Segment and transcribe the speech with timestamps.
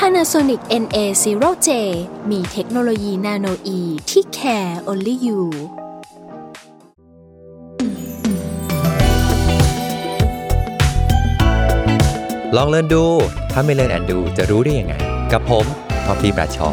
[0.00, 1.68] Panasonic NA0J
[2.30, 5.40] มีเทคโนโลยีนาโนอีที่ care only you
[12.56, 13.04] ลองเล่นดู
[13.52, 14.94] ถ้าไม่เล่นแอนดูจะรู้ได้ยังไง
[15.32, 15.64] กับผม
[16.04, 16.70] พอพีประชอ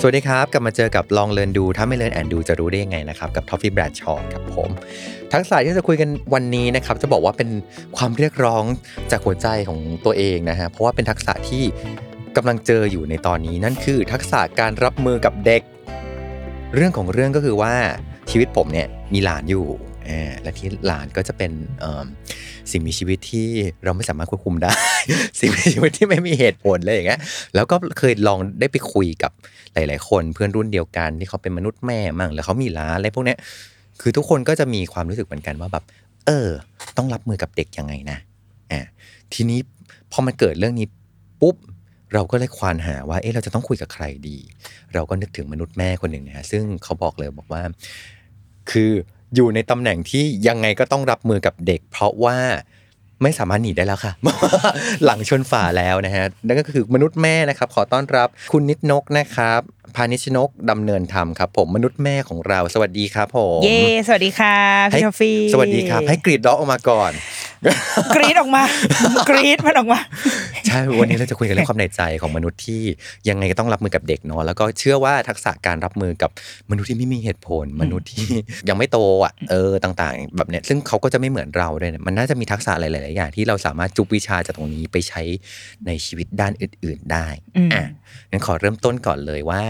[0.00, 4.70] สวัสดีครับ กลับมาเจอกับลองเรียนดู ถ้าไม่เรียนแอนดูจะรู้ได้ยังไงนะครับ กับทอฟฟี่แบรดชอร์ครับผม
[5.32, 7.48] ทักษะที่จะคุยกันวันนี้นะครับจะบอกว่าเป็น
[7.96, 8.64] ความเรียกร้อง
[9.10, 11.64] จากหัวใจของตัวเองนะฮะเพราะว่าเป็นทักษะที่
[12.36, 15.62] กำลังเจออยู่ในตอนนี้นั่นคือ ทักษะการรับมือกับเด็ก
[16.74, 17.74] เรื่องของเรื่องก็คือว่า
[18.30, 19.66] ชีวิตผมเนี่ยมีหลานอยู่
[20.42, 21.52] และที่หลานก็จะเป็น
[22.70, 23.48] สิ่งมีชีวิตที่
[23.84, 24.72] เราไม่สามารถควบคุมได้
[25.40, 27.20] สิ่งมีชีวิตที่ไม่มีเหตุผลเลยอย่างเงี้ย
[27.54, 29.32] แล้วก็เคยลองได้ไปคุยกับ
[29.74, 33.38] หลาย ๆ คนเพื่อนรุ่นเดียวกันที่เขาเป็นมนุษย์แม่มั่งแล้วเขามีหลานอะไรพวกเนี้ย
[34.00, 35.84] คือทุกคนก็จะมีความรู้สึกเหมือนกันว่าแบบ
[36.26, 36.48] เออ
[36.96, 38.18] ต้องรับมือกับเด็กยังไงนะ
[38.72, 38.80] อ่า
[39.34, 39.58] ทีนี้
[40.12, 40.86] พอมันเกิดเรื่องนี้
[41.40, 41.56] ปุ๊บ
[42.14, 44.36] เราก็เลยควานหาว่า เอ๊ะ เราจะต้องคุยกับใครดี
[44.94, 47.62] เราก็นึกถึงมนุษย์แม่คนหนึ่งนะฮะ ซึ่งเขาบอกเลยบอกว่า
[48.70, 48.90] คือ
[49.34, 52.38] อยู่ในตำแหน่งที่ยังไงก็ต้องรับมือกับเด็ก เพราะว่า
[53.22, 54.12] ไม่สามารถหนีได้แล้วค่ะ
[55.04, 59.60] หลังชนฝาแล้วนะฮะ นั่นก็คือมนุษย์แม่นะครับ ขอต้อนรับคุณนิดนกนะครับ
[59.94, 64.56] พานิชนกดำเนินธรรมครับ ผมมนุษย์แม่ของเราสวัสดีครับผมเย้สวัสดีค่ะ
[64.90, 67.12] ให้พี่ทอฟฟี่สวัสดีครับ ให้กรีดร้องออกมาก่อน
[68.16, 68.62] กรีดออกมา
[69.28, 70.00] กรีดมันออกมา
[70.66, 72.82] ใช่วันนี้เราจะคุยกันเรื่องความในใจของมนุษย์ที่
[73.28, 76.30] ยังไงก็ต้องรับมือกับเด็กเนาะแล้วก็เชื่อว่าทักษะการรับมือกับ
[76.70, 78.26] มนุษย์ที่ไม่มีเหตุผล มนุษย์ที่
[78.68, 85.22] ยังไม่โตอะเออต่าง ๆ แบบเนี้ยซึ่งเขาก็จะไม่เหมือนเราด้วยเนี่ยมันน่าจะมีทักษะหลายๆอย่างที่เราสามารถจุบวิชาจากตรงนี้ไปใช้
[85.86, 87.84] ในชีวิตด้านอื่น ๆได้อืมอะ
[88.30, 89.62] งั้นขอเริ่มต้นก่อนเลยว่า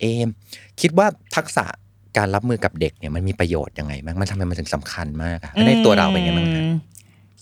[0.00, 0.28] เอม
[0.80, 1.06] คิดว่า
[1.36, 1.64] ทักษะ
[2.16, 6.72] การรับมือกับเด็กเนี่ยมันมีประโยชน์ยังไงบ้างมันทำไมมันถึงสำคัญมากอะแล้วในตัวเราเป็นไงบ้างคะอืม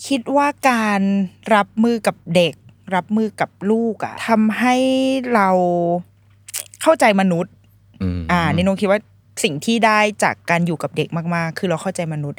[0.06, 1.00] คิดว่าการ
[1.54, 2.54] รับมือกับเด็ก
[2.94, 4.76] รับมือกับลูกอะทำให้
[5.34, 5.48] เรา
[6.82, 7.52] เข้าใจมนุษย์
[8.16, 9.00] มอ่านิโนคิดว่า
[9.44, 12.38] สิ่งที่ได้จากการอยู่กับเด็กมากๆ คือเราเข้าใจมนุษย์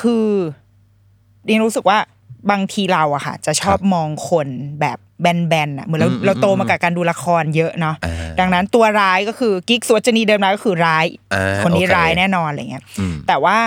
[0.00, 0.26] คือ
[1.48, 1.98] นิโนรู้สึกว่า
[2.50, 4.48] บางทีเราอะค่ะ จะชอบมองคน
[4.80, 13.58] แบบ แบนๆอะเหมือนเราเราโตมากับการดูละครเยอะเนาะอ่าดังนั้นตัวร้ายก็คือกิ๊กสวจนีเดิมร้ายก็คือร้ายอ่าคนนี้โอเคร้ายแน่นอนอะไรเงี้ยอืมแต่ว่า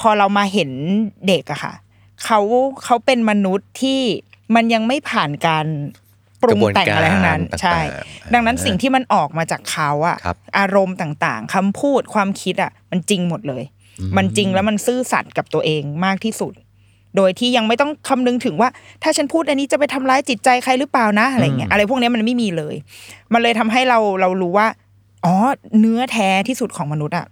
[0.00, 0.70] พอเรามาเห็น
[1.28, 1.74] เด็กอะค่ะ
[2.24, 2.40] เขา
[2.84, 4.00] เขาเป็นมนุษย์ที่
[4.54, 5.66] มันยังไม่ผ่านการ
[6.42, 13.64] ปรุงแต่งอะไรทั้งนั้นกระบวนการใช่ต่างๆดังนั้นสิ่งที่มันออกมาจากเขาอะครับอารมณ์ต่างๆคำพูดความคิดอะมันจริงหมดเลย
[14.16, 16.52] มันจริงแล้วมันซื่อสัตย์กับตัวเองมากที่สุด
[17.16, 18.68] โดยที่ยังไม่ต้องคำนึงถึงว่า
[19.02, 22.74] ถ้าฉันพูดอันนี้จะไปทำร้ายจิตใจใครหรือเปล่านะอะไรเงี้ยอะไรพวกเนี้ยมันไม่มีเลย
[23.32, 24.66] มันเลยทำให้เราเรารู้ว่า
[25.24, 25.34] อ๋อ
[25.78, 27.26] เนื้อแท้ที่สุดของมนุษย์อะ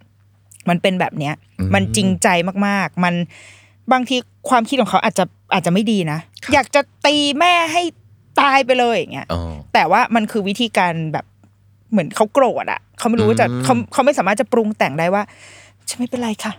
[0.69, 1.33] มันเป็นแบบเนี้ย
[1.73, 2.27] มันจริงใจ
[2.67, 3.13] มากๆ มัน
[3.91, 4.15] บางที
[4.49, 6.19] ความคิดของเขาอาจจะอาจจะไม่ดีนะ
[6.53, 7.81] อยากจะตีแม่ให้
[8.41, 11.25] ตายไปเลยอย่างเงี้ยอ๋อแต่ว่ามันคือวิธีการแบบ
[11.91, 15.23] เหมือนเขาโกรธอะเขาไม่รู้ว่าจะอืมเขาเขาไม่สามารถจะปรุงแต่งได้ว่า
[15.89, 16.53] ฉันไม่เป็นไรค่ะ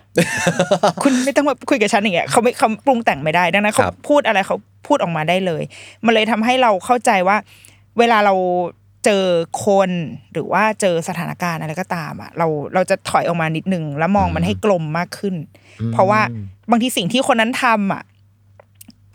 [1.03, 4.57] คุณไม่ต้องมาคุยกับฉันอย่างเงี้ยเขาไม่เขาปรุงแต่งไม่ได้ดังนั้นเขาครับพูดอะไรเขา
[4.87, 5.63] พูดออกมาได้เลย
[6.05, 7.37] มันเลยทำให้เราเข้าใจว่า
[7.99, 8.35] เวลาเรา
[9.05, 9.25] เจอ
[9.65, 9.91] คน
[10.33, 15.35] หรือว่าเจอสถานการณ์อะไรก็ตามอะเราเราจะถอยออกมานิดนึงแล้วมองมันให้กลมมากขึ้น
[15.93, 16.21] เพราะว่า
[16.71, 18.03] บางทีสิ่งที่คนนั้นทำอะ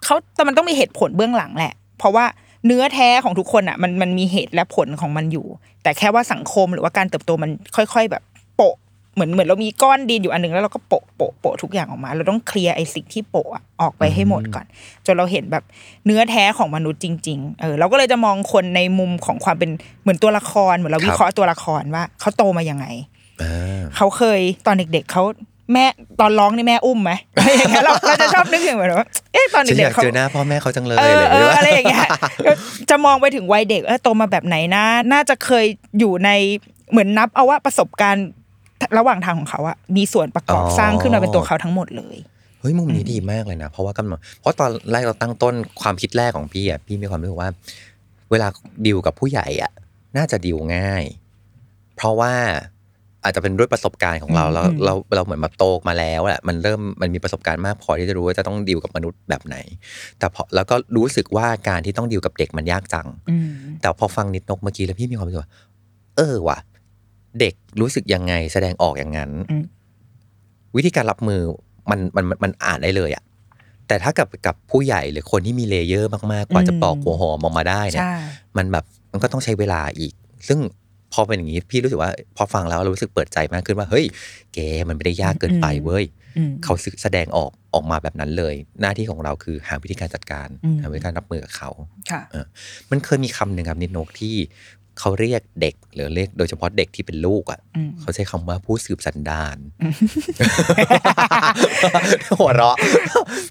[0.04, 2.26] เขาแต่มันต้องมีเหตุผลเบื้องหลังแหละ เพราะว่า
[2.66, 5.46] เนื้อแท้ของทุกคนอะมันมันมีเหตุและผลของมันอยู่
[5.84, 8.24] แต่แค่ว่าสังคมหรือว่าการเติบโตมันค่อย ๆ แบบ
[8.56, 8.76] โปะ
[9.16, 14.66] เหมือนเหมือนเรามีก้อนดินอยู่อันหนึงแล้วเราก็โปะโปะโปะทุกอย่างออกมา เราต้องเคลียร์ไอ้สิ่งที่โปะอะออกไปให้หมดก่อน
[15.06, 15.64] จนเราเห็นแบบ
[16.06, 19.70] เนื้อแท้ของมนุษย์จริง ๆ เออเราก็เลยจะมองคนในมุมของความเป็น
[20.02, 22.86] เหมือนตัวละครเหมือนเราวิเคราะห์ตัวละครว่าเขาโตมายังไง
[23.42, 25.24] อ่าเขาเคยตอนเด็ก ๆเขา
[25.74, 25.86] แม่
[26.20, 32.08] ตอนร้องนี่แม่อุ้มไหมอะไรอย่างเงี้ยเราเราจะชอบนึกถึงเหมือนว่าเอ๊ะตอนฉันอเด็กยากๆเขาเจอหน้าพ่อแม่เขาจังเลยเออเลยเออว่าอะไรอย่างเงี้ย
[32.90, 34.84] จะมองไปถึงวัยเด็กเออโตมาแบบไหนนะ
[35.14, 35.66] น่าจะเคย
[36.00, 36.30] อยู่ใน
[36.92, 38.28] เหมือนนับเอาว่าประสบการณ์
[38.98, 42.18] ระหว่างทางของเขาอะมีส่วนประกอบสร้างขึ้นมาเป็นตัวเขาทั้งหมดเลย
[42.60, 47.50] เฮ้ยมุมนี้ดีมากเลยนะ เพราะว่ากำหนดเพราะตอนแรกเราตั้งต้นความคิดแรกของพี่อะพี่มีความรู้สึกว่า
[48.32, 48.48] เวลา
[48.86, 49.72] ดิวกับผู้ใหญ่อะ
[50.18, 51.04] น่าจะดิวง่าย
[51.96, 52.34] เพราะว่า
[53.24, 59.58] อาจจะเป็นด้วยประสบการณ์ของเราอืมเราอืมเราเราเหมือนแบบโตมาแล้วแหละมันเริ่มมันมีประสบการณ์มากพอที่จะรู้ว่าจะต้องดีลกับมนุษย์แบบไหน
[60.20, 63.50] แต่พอแล้วก็รู้สึกว่าการที่ต้องดีลกับเด็กมันยากจังอืม
[63.82, 65.52] แต่พอฟังนิดนกเมื่อกี้แล้วพี่มีความรู้สึกว่า
[66.18, 66.58] เออว่ะ
[67.40, 69.64] เด็กรู้สึกยังไงแสดงออกอย่างนั้นอืม
[70.76, 71.42] วิธีการรับมือ
[71.90, 73.24] มันมันมันมันอ่านได้เลยอะ
[73.88, 78.14] แต่ถ้ากับกับผู้ใหญ่หรือคนที่มี layer มากๆกว่าจะปอกหัวหอมออกมาได้เนี่ยใช่
[78.58, 80.14] มันแบบมันก็ต้องใช้เวลาอีก
[80.48, 80.60] ซึ่ง
[81.14, 84.06] พอเป็นอย่างนี้พี่รู้สึกว่า พอฟังแล้วเรารู้สึกเปิดใจมากขึ้นว่า เฮ้ย
[84.54, 86.06] แกมันไม่ได้ยากเกินไปเว้ย
[86.38, 91.70] อืมเขาแสดงออกออกมาแบบนั้นเลย หน้าที่ของเราคือหาวิธีการจัดการอืมหาวิธีการรับมือกับเขา
[92.12, 92.46] ค่ะเออ
[92.92, 94.36] มันเคยมีคำหนึ่งครับนิดนกที่
[95.00, 99.58] เขาเรียกเด็กหรือเรียกโดยเฉพาะเด็กที่เป็นลูกอะอืมเขาใช้คำว่าผู้สืบสันดาน
[102.40, 102.76] หัวเราะ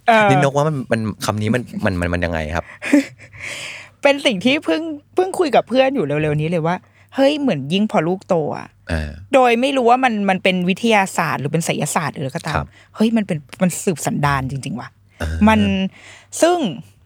[0.09, 2.65] เออนิดนกว่ามันมันคำนี้มันมันมันมันยังไงครับ
[4.03, 4.83] เป็นสิ่งที่เพิ่ง
[5.15, 6.77] เพิ่งคุยกับเพื่อนอยู่เร็วๆนี้เลยว่า
[7.15, 14.89] เฮ้ยเหมือนยิ่งพอลูกโตอะอ่าโดยไม่รู้ว่ามันมันเป็นวิทยาศาสตร์หรือเป็นไสยศาสตร์หรืออะไรก็ตาครัมบเฮ้ยมันเป็นมันสืบสันดานจริง ๆ ว่ะ
[15.23, 15.61] อ่ามัน
[16.43, 16.59] ซึ่ง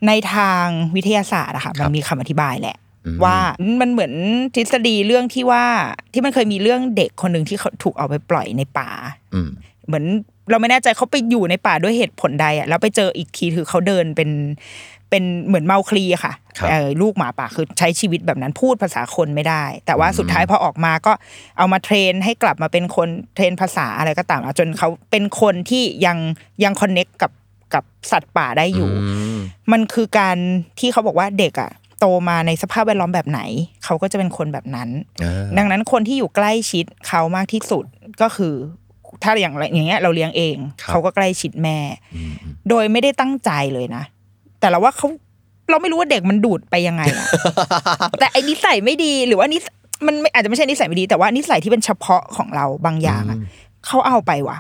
[0.07, 0.67] ในทาง
[0.97, 2.86] วิทยาศาสตร์อะค่ะครัมับนมีคำอธิบายแหละอืม
[3.25, 3.37] ว่า
[3.81, 4.13] มันเหมือน
[4.55, 5.65] ทฤษฎีเรื่องที่ว่า
[6.13, 8.91] ที่มันเคยมีเรื่องเด็กคนหนึ่งที่เขาถูกเอาไปปล่อยในป่า
[9.35, 9.49] อืม
[9.87, 10.05] เหมือน
[10.51, 14.31] เราไม่แน่ใจเขาไปอยู่ในป่าด้วยเหตุผลใดอะแล้วไปเจออีกทีคือเขาเดินเป็น
[15.11, 21.13] เป็นเหมือนเมาคลีอะค่ะครับเออลูกหมาป่าคือใช้ชีวิตแบบนั้นพูดภาษาคนไม่ได้ แต่ว่าสุดท้ายพอออกมาก็
[21.59, 26.19] เอามาเทรนให้กลับมาเป็นคนเทรนภาษาอะไรก็ตามอะจนเขาเป็นคนที่ยัง
[26.65, 27.33] ยังคอนเน็กกับ
[27.75, 28.91] กับสัตว์ป่าได้อยู่
[29.37, 29.37] ม
[29.73, 30.37] มันคือการ
[30.79, 31.71] ที่เขาบอกว่าเด็กอะ
[32.01, 33.41] โตมาในสภาพแวดล้อมแบบไหน
[33.85, 34.89] เขาก็จะเป็นคนแบบนั้น
[35.23, 37.85] อ่าดังนั้นคนที่อยู่ใกล้ชิดเขามากที่สุด
[38.23, 38.55] ก็คือ
[39.23, 40.57] ถ้าอย่างไรอย่างเงี้ยเราเลี้ยงเอง
[40.89, 41.79] เขาก็ใกล้ชิดแม่
[42.15, 44.03] อืมอืมโดยไม่ได้ตั้งใจเลยนะ
[44.61, 45.09] แต่เราว่าเขา
[45.71, 47.27] เราไม่รู้ว่าเด็กมันดูดไปยังไงอะ
[48.19, 49.65] แต่ไอ้นิสัยไม่ดีหรือว่านิส
[50.07, 53.39] มันไม่อาจจะไม่ใช่นิสัยไม่ดี แต่ว่านิสัยที่เป็นเฉพาะของเราบางอย่างอะ
[53.87, 54.59] เขาเอาไปว่ะ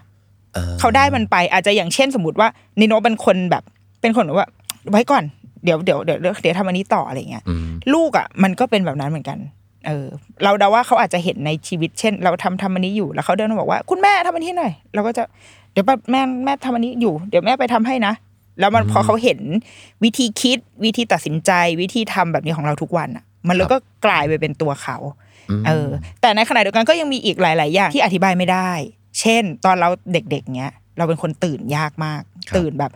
[0.57, 2.49] อ่เขาได้มันไปอาจจะอย่างเช่นสมมติว่า
[2.81, 3.63] นิโนเป็นคนแบบ
[4.01, 4.49] เป็นคนแบบว่า
[4.91, 5.25] ไว้ก่อน
[5.67, 9.39] เดี๋ยวเดี๋ยวเดี๋ยวเดี๋ยวทำอันนี้ต่ออะไรเงี้ยอืมลูกอะมันก็เป็นแบบนั้นเหมือนกัน
[9.87, 10.07] เออ
[10.45, 15.23] เราเดาว่าเขาอาจจะเห็นในชีวิตเช่น เราทำทำอันนี้อยู่แล้วเขาเดินมาบอกว่า คุณแม่ทำอันนี้หน่อยเราก็จะ
[15.73, 18.15] เดี๋ยวแม่แม่ทำอันนี้อยู่ เดี๋ยวแม่ไปทำให้นะ
[18.61, 19.41] แล้วมันพอเขาเห็น
[20.05, 23.77] วิธีคิดวิธีตัดสินใจวิธีทำแบบนี้ของเราทุกวันอะ มันเลยก็
[24.07, 24.97] กลายไปเป็นตัวเขา
[25.61, 25.89] มเออ
[26.21, 28.71] แต่ในขณะเดียวกันก็ยังมีอีกหลาย ๆ อย่างที่อธิบายไม่ได้
[29.21, 32.91] เช่น ตอนเราเด็ก ๆ เนี้ยเราเป็นคนตื่นยากมากครับ ตื่นแบบ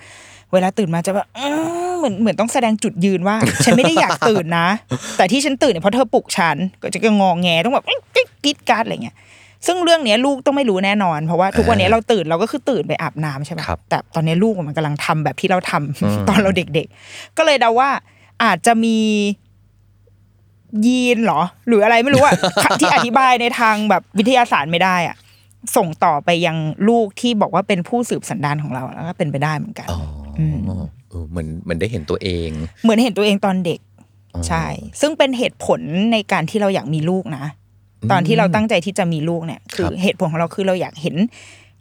[0.53, 1.51] เวลาตื่นมาจะแบบอื้
[1.93, 4.69] อเหมือนเหมือนต้องแสดงจุดยืนว่า ฉันไม่ได้อยากตื่นนะ
[5.17, 9.17] แต่ที่ฉันตื่นเนี่ยเพราะเธอปลุกฉันก็จะงองแงต้องแบบเอ๊ะกิ๊กกิ๊ดการ์ดอะไรเงี้ย
[9.67, 17.91] ซึ่งเรื่องเนี้ยลูกต้องไม่รู้แน่นอน เพราะว่าทุกวันนี้เราตื่นเราก็คือตื่นไปอาบน้ำใช่ไหมครับแต่ตอนนี้ลูกมันกำลังทำแบบที่เราทำอืมตอนเราเด็ก ๆ ก็เลยเดาว่า
[18.45, 18.99] อาจจะมี
[20.87, 22.35] ยีนเหรอ หรืออะไรไม่รู้อะ
[22.81, 25.17] ที่อธิบายในทางแบบวิทยาศาสตร์ไม่ได้อะ
[25.77, 26.57] ส่งต่อไปยัง
[26.89, 30.01] ลูกที่บอกว่าเป็นผู้สืบสันดานของเราแล้วก็เป็นไปได้เหมือนกันอ๋อ
[30.39, 30.59] อม
[31.11, 32.51] เออเหมือนเหมือนได้เห็นตัวเอง
[32.83, 33.81] เหมือนเห็นตัวเองตอนเด็ก
[34.35, 34.65] อ๋อใช่
[35.01, 35.81] ซึ่งเป็นเหตุผล
[36.13, 37.45] ในการที่เราอยากมีลูกนะ
[38.11, 41.17] ตอนที่เราตั้งใจที่จะมีลูกเนี่ย คือครับเหตุผลของเราคือเราอยากเห็น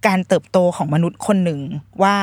[0.08, 1.60] การเติบโตของมนุษย์คนหนึ่ง
[2.04, 2.16] ว่า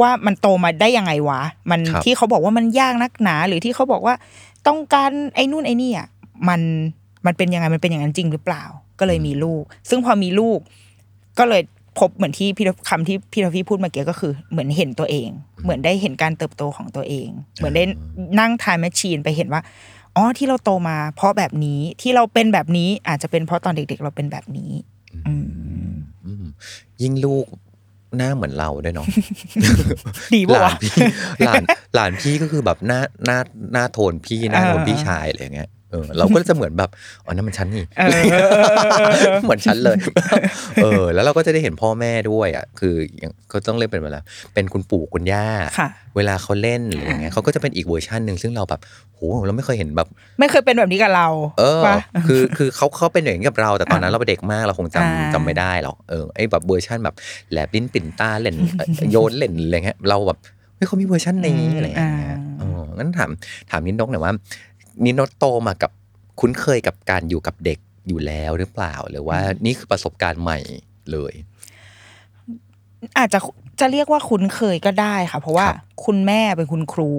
[0.00, 1.40] ว่ามันโตมาได้ยังไงวะ
[1.70, 4.14] มันครับที่เขาบอกว่ามันยากนักหนา หรือที่เขาบอกว่า
[4.66, 6.08] ต้องการไอ้นู่นไอ้นี่อะ
[6.48, 6.60] มัน
[7.26, 8.64] มันเป็นยังไงมันเป็นอย่างนั้นจริงหรือเปล่า
[9.00, 10.58] ก็เลยมีลูก ซึ่งพอมีลูก
[11.38, 11.62] ก็เลย
[11.98, 15.28] พบเหมือนที่พี่คำที่พี่ทอฟฟี่พูดเมื่อกี้ก็คือ เหมือนเห็นตัวเอง
[15.62, 17.84] เหมือนได้เห็นการเติบโตของตัวเอง เหมือนได้
[18.40, 19.62] นั่งทายแมชชีนไปเห็นว่า
[20.16, 24.72] อ๋อที่เราโตมา เพราะแบบนี้ที่เราเป็นแบบนี้อาจจะเป็นเพราะตอนเด็ก ๆ เราเป็นแบบนี้
[25.26, 25.92] อืม
[26.26, 26.44] อืม
[27.02, 27.46] ยิ่งลูก
[28.16, 29.06] หน้าเหมือนเราด้วยเนาะ
[30.34, 30.92] ดีหปะลานวะพี่
[31.46, 31.62] หลาน
[31.94, 33.38] หลานพี่ก็คือแบบหน้าหน้า
[33.72, 36.90] หน้าโทนพี่หน้าโทนเออพี่ชายอะไรอย่างเงี้ย เออเราก็จะเหมือนแบบ
[37.24, 39.98] อ๋อนั่นมันฉันนี่เออเหมือนฉันเลย
[40.82, 44.20] เออ แล้วเราก็จะได้เห็นพ่อแม่ด้วยอะคืออย่างเขาต้องเล่นเป็นเวลา
[44.54, 45.46] เป็นคุณปู่คุณย่า
[45.78, 48.80] ค่ะเวลาเขาเล่นหรืออย่างเงี้ยเขาก็จะเป็นอีกเวอร์ชันหนึ่งซึ่งเราแบบ
[49.14, 50.08] โหเราไม่เคยเห็นแบบ
[50.40, 51.28] ไม่เคยเป็นแบบนี้กับเรา
[51.58, 57.14] เออปะคือคือเขาเขาเป็นอย่างนี้กับเรา แต่ตอนนั้นเราเป็นเด็กมากเราคงจำอ่าจำไม่ได้หรอกเออไอ้แบบเวอร์ชันแบบ
[57.50, 60.38] แลบลิ้นปลิ้นตาเล่นเอ่อโยนเล่นอะไรเงี้ยเราแบบ
[60.76, 63.30] ไม่เขามีเวอร์ชันนี้อะไรอย่างเงี้ยเอองั้นถาม
[63.70, 64.32] ถามนิดนกหน่อยว่า
[65.04, 65.90] นิดนกโตมากับ
[66.40, 67.78] คุ้นเคยกับการอยู่กับเด็ก
[68.08, 70.58] อยู่แล้วหรือเปล่า หรือว่านี่คือประสบการณ์ใหม่
[71.12, 71.32] เลย
[73.18, 73.38] อาจจะ
[73.80, 77.12] จะเรียกว่าคุ้นเคยก็ได้ค่ะ เพราะว่าครับคุณแม่เป็นคุณครู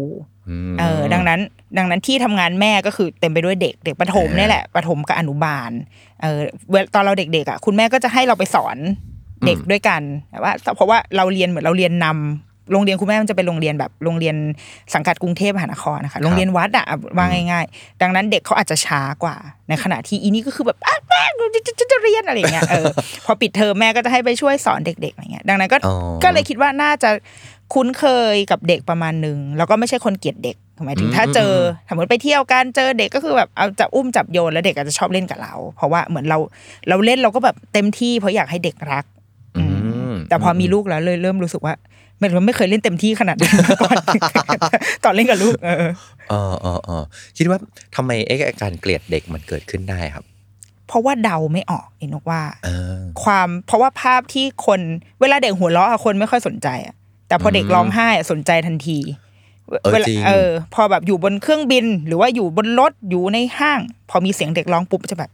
[0.71, 1.39] มเออดังนั้น
[1.77, 5.71] ดังนั้นที่ทำงานแม่ก็คือเต็มไปด้วยเด็กเด็กประถมอ่าเนี่ยแหละประถมกับอนุบาล
[6.21, 6.39] เออ
[6.71, 8.77] เวลาตอนเราเด็กๆอะคุณแม่ก็จะให้เราไปสอน
[9.45, 14.35] เด็กอืมด้วยกันแต่ว่าเพราะว่าเราเรียนเหมือนเราเรียนนำ โรงเรียนคุณแม่มันจะเป็นโรงเรียนแบบโรงเรียน
[14.93, 16.85] สังกัดกรุงเทพมหานครนะคะโรงเรียนวัดอะ
[17.17, 19.35] ว่าง่าย ๆ ดังนั้นเด็กเขาอาจจะช้ากว่า
[19.69, 21.21] ในขณะที่อีนี่ก็คือแบบอะแม่
[21.55, 22.85] จะจะจะเรียนอะไรอย่างเงี้ยเออ
[23.25, 27.09] พอปิดเทอมแม่ก็จะให้ไปช่วยสอนเด็กๆอะไรเงี้ยดังนั้นก็อ๋อก็เลยคิดว่าน่าจะ
[27.73, 31.53] คุ้นเคยกับเด็กประมาณหนึ่งแล้วก็ไม่ใช่คนเกลียดเด็กหมายถึงถ้าเจอ
[31.89, 36.37] สมมติไปเที่ยวกันเจอเด็กก็คือแบบเอาจะอุ้มจับโยนแล้วเด็กอาจจะชอบเล่นกับเรา เพราะว่าเหมือนเรา
[36.89, 39.05] เราเล่นเราก็แบบเต็มที่เพราะอยากให้เด็กรัก
[39.57, 39.63] อื
[40.11, 41.73] มแต่พอมีลูกแล้วเลยเริ่มรู้สึกว่า
[42.19, 43.95] ไม่ไม่เคยเล่นเต็มที่ขนาดนั้นมาก่อน
[45.03, 45.93] ตอนเล่นกับลูกเออเออ
[46.61, 47.03] เออเออ
[47.37, 47.59] คิดว่า
[47.95, 50.25] ทำไมไอ้อาการเกลียดเด็กมันเกิดขึ้นได้ครับ
[50.87, 54.79] เพราะว่าเดาไม่ออกเองนกว่าเออความเพราะว่าภาพที่คน
[55.21, 56.95] เวลาเด็กหัวเราะอะคนไม่ค่อยสนใจอะ
[57.27, 58.97] แต่พอเด็กร้องไห้อะสนใจทันที
[59.81, 65.31] เออเวลาจริงเออ พอแบบอยู่บนเครื่องบิน หรือว่าอยู่บนรถอยู่ในห้าง พอมีเสียงเด็กร้องปุ๊บจะแบบ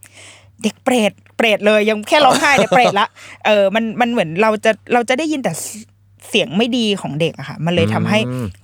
[0.63, 3.08] เด็กเปรตเปรตเลยยังแค่ร้องไห้เด็กเปรตละ
[3.46, 5.54] เออมันมันเหมือนเราจะเราจะได้ยินแต่
[6.29, 8.20] เสียงไม่ดีของเด็กอะค่ะมันเลยทำให้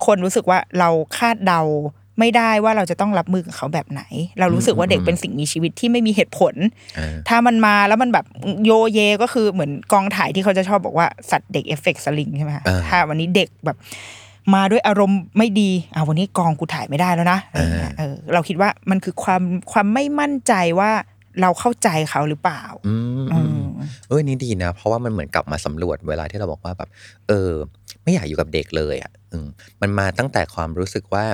[0.06, 1.62] คนรู้สึกว่าเราคาดเดา
[2.20, 4.02] ไม่ได้ว่าเราจะต้องรับมือกับเขาแบบไหน
[4.40, 6.54] เรารู้สึกว่าเด็กเป็นสิ่งมีชีวิตที่ไม่มีเหตุผล
[6.96, 8.26] เออถ้ามันมาแล้วมันแบบ
[8.64, 13.76] โยเยก็คือเหมือนกองถ่ายที่เขาจะชอบบอกว่าสัตว์เด็กเอฟเฟกต์สลิงใช่ไหมคะอ่าถ้าวันนี้เด็กแบบ
[14.54, 19.42] มาด้วยอารมณ์ไม่ดีอ่าวันนี้กองกูถ่ายไม่ได้แล้วนะอะไรเงี้ยเออเราคิดว่ามันคือความ
[19.72, 20.90] ความไม่มั่นใจว่า
[21.40, 23.64] เราเข้าใจเขาหรือเปล่า อืมอือืมม
[24.08, 26.88] เอ้ยนี่ดีนะ เพราะว่ามันเหมือนกลับมาสำรวจเวลาที่เราบอกว่าแบบ
[27.28, 27.50] เออ
[28.02, 29.46] ไม่อยากอยู่กับเด็กเลยอะอืม
[29.82, 31.24] มันมาตั้งแต่ความรู้สึกว่า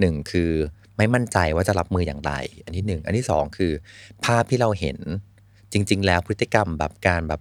[0.00, 0.50] หนึ่งคือ
[0.96, 2.32] ไม่มั่นใจว่าจะรับมืออย่างไร
[2.64, 3.72] อันที่หนึ่งอันที่สองคือ
[4.24, 4.98] ภาพที่เราเห็น
[5.72, 7.40] จริง ๆ แล้วพฤติกรรมแบบการแบบ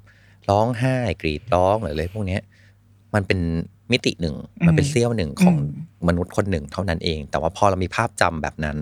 [0.50, 2.42] ร้องไห้กรีดร้องหรืออะไรพวกเนี้ย
[3.14, 3.40] มันเป็น
[3.92, 4.36] มิติหนึ่ง
[4.68, 5.64] มันเป็นเสี้ยวหนึ่งของอื
[6.04, 8.78] มมนุษย์คนหนึ่งเท่านั้นเอง แต่ว่าพอเรามีภาพจำแบบนั้น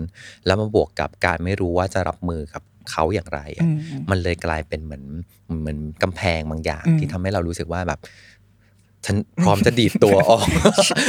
[0.46, 3.76] แล้วมาบวกกับการไม่รู้ว่าจะรับมือกับ เขาอย่างไรอะอืม
[4.10, 5.04] มันเลยกลายเป็นเหมือน
[5.60, 8.00] เหมือนกำแพงบางอย่างอืมที่ทำให้เรารู้สึกว่าแบบ
[9.06, 10.46] ฉันพร้อมจะดีดตัวออก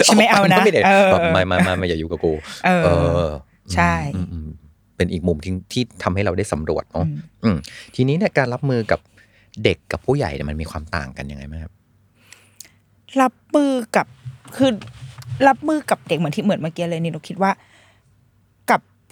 [0.08, 2.34] ฉันไม่เอานะกปไม่ได้เออแบบไม่ไม่ไม่ไม่อย่าอยู่กับกู
[2.66, 2.90] เออเอ
[3.26, 3.28] อ
[3.74, 4.50] ใช่อืมอืมอืม
[4.98, 7.58] เป็นอีกมุมที่ที่ทำให้เราได้สำรวจเนาะอืมอืม
[7.96, 9.00] ทีนี้เนี่ยการรับมือกับ
[9.64, 11.72] เด็กกับผู้ใหญ่เนี่ยมันมีความต่างกันยังไงไหมครับ
[13.22, 14.08] รับมือกับ
[14.58, 14.72] คือ
[15.48, 17.68] รับมือกับเด็กเหมือนที่เหมือนเมื่อกี้เลยนี่เราคิดว่ากับ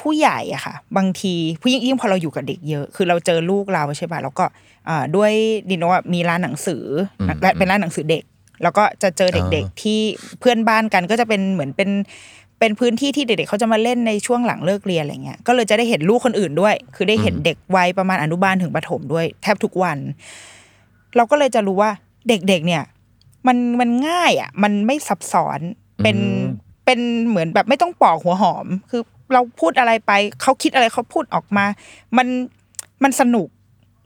[0.02, 4.46] ผู้ใหญ่อะค่ะ บางทีผู้ยิ่งยิ่งพอเราอยู่กับเด็กเยอะ คือเราเจอลูกเราใช่ป่ะแล้วก็
[4.90, 5.32] อ่าด้วย
[5.70, 6.84] ดินว่ามีร้านหนังสือ
[7.20, 8.24] อมและเป็นร้านหนังสือเด็ก
[8.64, 10.00] แล้วก็จะเจอเด็กอ่าๆที่
[10.40, 11.90] เพื่อนบ้านกันก็จะเป็นเหมือนเป็น
[12.60, 19.98] เป็นพื้นที่ที่เด็กๆเขาจะมาเล่นในช่วงหลังเลิกเรียนอะไรเงี้ย ก็เลยจะได้เห็นลูกคนอื่นด้วย คือได้เห็นเด็กวัยประมาณอนุบาลถึงประถมด้วย แทบทุกวัน
[21.16, 21.92] เราก็เลยจะรู้ว่า
[22.30, 22.84] เด็กๆเนี่ย
[23.48, 25.60] มันมันง่ายอะ มันไม่ซับซ้อน
[26.04, 26.24] เป็นอื
[26.64, 29.02] มเป็นเหมือนแบบไม่ต้องปอกหัวหอม คือ
[29.34, 31.66] เราพูดอะไรไปเขาคิดอะไรเขาพูดออกมา
[32.18, 32.28] มัน
[33.04, 33.48] มันสนุก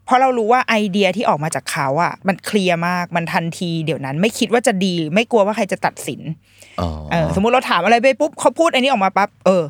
[0.06, 6.22] เพราะเรารู้ว่าไอเดียที่ออกมาจากเขาอะ มันเคลียร์มากมันทันที เดี๋ยวนั้น ไม่คิดว่าจะดี ไม่กลัวว่าใครจะตัดสิน
[6.82, 9.64] อ๋อเออ สมมุติเราถามอะไรไปปุ๊บเขาพูดอันนี้ออกมาปั๊บเออ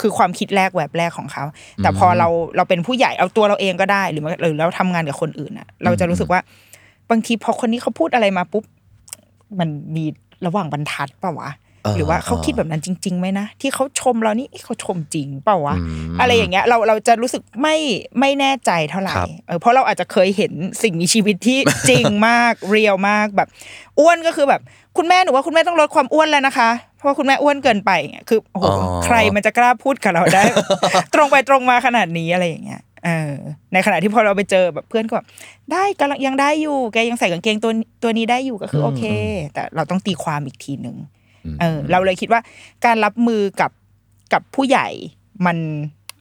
[0.00, 1.44] คือความคิดแรกแวบแรกของเขา
[1.82, 6.40] แต่พอเราเราเป็นผู้ใหญ่เอาตัวเราเองก็ได้ หรือหรือเราทำงานกับคนอื่นอะ เราจะรู้สึกว่า
[7.10, 8.64] บางทีพอคนนี้เขาพูดอะไรมาปุ๊บ
[9.58, 10.04] มันมี
[10.46, 11.50] ระหว่างบรรทัดเปล่าวะ
[11.96, 15.76] หรือว่าเขาคิดแบบนั้นจริงๆไหมนะที่เขาชมเรานี่เอ๊ะเขาชมจริงเปล่าวะ
[16.12, 17.76] มอะไรอย่างเงี้ยเราเราจะรู้สึกไม่
[18.20, 21.58] ไม่แน่ใจเท่าไหร่ครับเออเพราะเราอาจจะเคยเห็นสิ่งมีชีวิตที่
[21.88, 23.48] จริงมากเรียวมากแบบ
[23.98, 24.60] อ้วนก็คือแบบ
[24.96, 30.42] คุณแม่หนูว่าคุณแม่ต้องลดความอ้วนแล้วนะคะ เพราะว่าคุณแม่อ้วนเกินไปอย่างเงี้ยคือโอ้โหอ๋อใครมันจะกล้าพูดกับเราได้
[31.14, 33.34] ตรงไปตรงมาขนาดนี้อะไรอย่างเงี้ยเออ
[33.72, 35.26] ในขณะที่พอเราไปเจอแบบเพื่อนก็แบบ
[35.72, 37.72] ได้กำลังยังได้อยู่ แกยังใส่กางเกงตัว
[38.02, 39.04] ตัวนี้ได้อยู่ก็คือโอเค
[39.54, 41.21] แต่เราต้องตีความอีกทีหนึ่งม
[41.60, 42.40] เออเราเลยคิดว่า
[42.84, 43.70] การรับมือกับ
[44.32, 44.88] กับผู้ใหญ่
[45.46, 45.56] มัน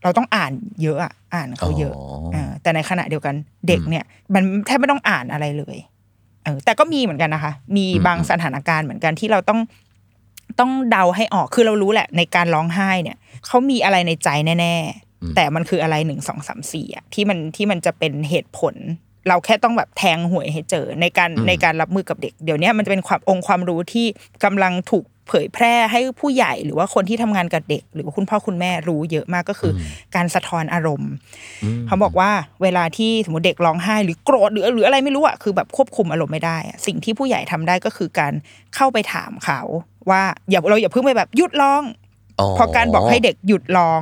[0.03, 0.51] เราต้องอ่าน
[0.83, 1.95] เยอะอะอ่านเขาเยอะ
[2.33, 3.35] เออแต่ในขณะเดียวกัน
[3.67, 5.77] เด็กเนี่ย มันแทบไม่ต้องอ่านอะไรเลย
[6.43, 9.59] เออแต่ก็มีเหมือนกันนะคะ มีบางสถานการณ์เหมือนกันที่เราต้อง
[10.59, 14.75] ต้องเดาให้ออกคือเรารู้แหละ ในการร้องไห้เนี่ยเขามีอะไรในใจแน่
[15.05, 18.75] ๆ แต่มันคืออะไรหนึ่งสองสามสี่อะที่มันที่มันจะเป็นเหตุผล
[19.27, 24.05] เราแค่ต้องแบบแทงหวยให้เจอในการในการรับมือกับเด็ก เดี๋ยวนี้มันจะเป็นความองค์ความรู้ที่
[24.43, 29.81] กำลังถูกเผยแพร่ให้ผู้ใหญ่หรือว่าคนที่ทำงานกับเด็ก หรือว่าคุณพ่อคุณแม่รู้เยอะมากก็คืออ
[30.15, 31.11] การสะท้อนอารมณ์
[31.87, 32.31] เขาบอกว่า
[32.63, 38.33] เวลาที่สมมติเด็กร้องไห้ หรือโกรธหรือหรืออะไรไม่รู้อะคือแบบควบคุมอารมณ์ไม่ได้อะสิ่งที่ผู้ใหญ่ทำได้ก็คือการ
[38.75, 39.61] เข้าไปถามเขา
[40.09, 41.83] ว่าอย่าเราอย่าเพิ่งไปแบบหยุดร้อง
[42.55, 44.01] เพราะการบอกให้เด็กหยุดร้อง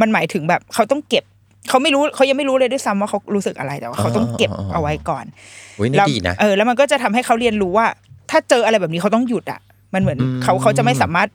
[0.00, 1.24] มันหมายถึงแบบเขาต้องเก็บ
[1.68, 5.24] เขาไม่รู้เขายังไม่รู้เลยด้วยซ้ำว่าเขารู้สึกอะไรแต่ว่าเขาต้องเก็บเอาไว้ก่อน
[5.78, 7.86] อุ๊ยนี่แล้วดีนะเออ แล้วมันก็จะทำให้เขาเรียนรู้ว่า
[8.30, 9.60] ถ้าเจออะไรแบบนี้เขาต้องหยุดอะ
[9.94, 11.28] มันเหมือนอืมเขาเขาจะไม่สามารถ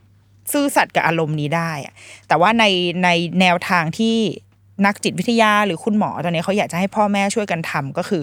[0.53, 1.93] ซื่อสัตย์กับอารมณ์นี้ได้อะ
[2.27, 2.65] แต่ว่าใน
[3.03, 3.09] ใน
[3.41, 4.15] แนวทางที่
[4.85, 8.21] นักจิตวิทยาหรือคุณหมอตอนนี้เขาอยากจะให้พ่อแม่ช่วยกันทำก็คือ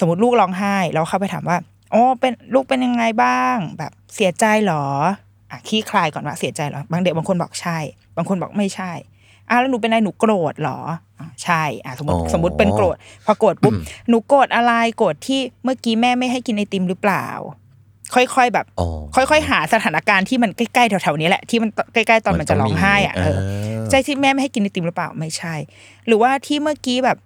[0.00, 1.58] สมมติลูกร้องไห้เราเข้าไปถามว่า
[1.92, 4.84] อ๋อเป็นลูกเป็นยังไงบ้าง แบบเสียใจเหรอ
[5.50, 7.78] อะขี้คลายก่อนว่าเสียใจเหรอบางเด็กบางคนบอกใช่
[8.16, 8.92] บางคนบอกไม่ใช่
[9.50, 10.78] อะแล้วหนูเป็นอะไรหนูโกรธเหรอ
[11.18, 12.96] อะใช่อะสมมติอ๋อสมมติเป็นโกรธ
[13.26, 13.72] พอโกรธปุ๊บ
[14.08, 17.26] หนูโกรธอะไรโกรธที่เมื่อกี้แม่ไม่ให้กินไอติมหรือเปล่า
[18.14, 18.88] ค่อยๆแบบอ๋อ
[19.30, 25.54] ค่อยๆ หาสถานการณ์ที่มันใกล้ๆแถวๆนี้แหละที่มันใกล้ๆตอนมันจะร้องไห้อะเออาใจที่แม่ไม่ให้กินไอติมหรือเปล่าไม่ใช่
[26.06, 27.18] หรือว่าที่เมื่อกี้แบบ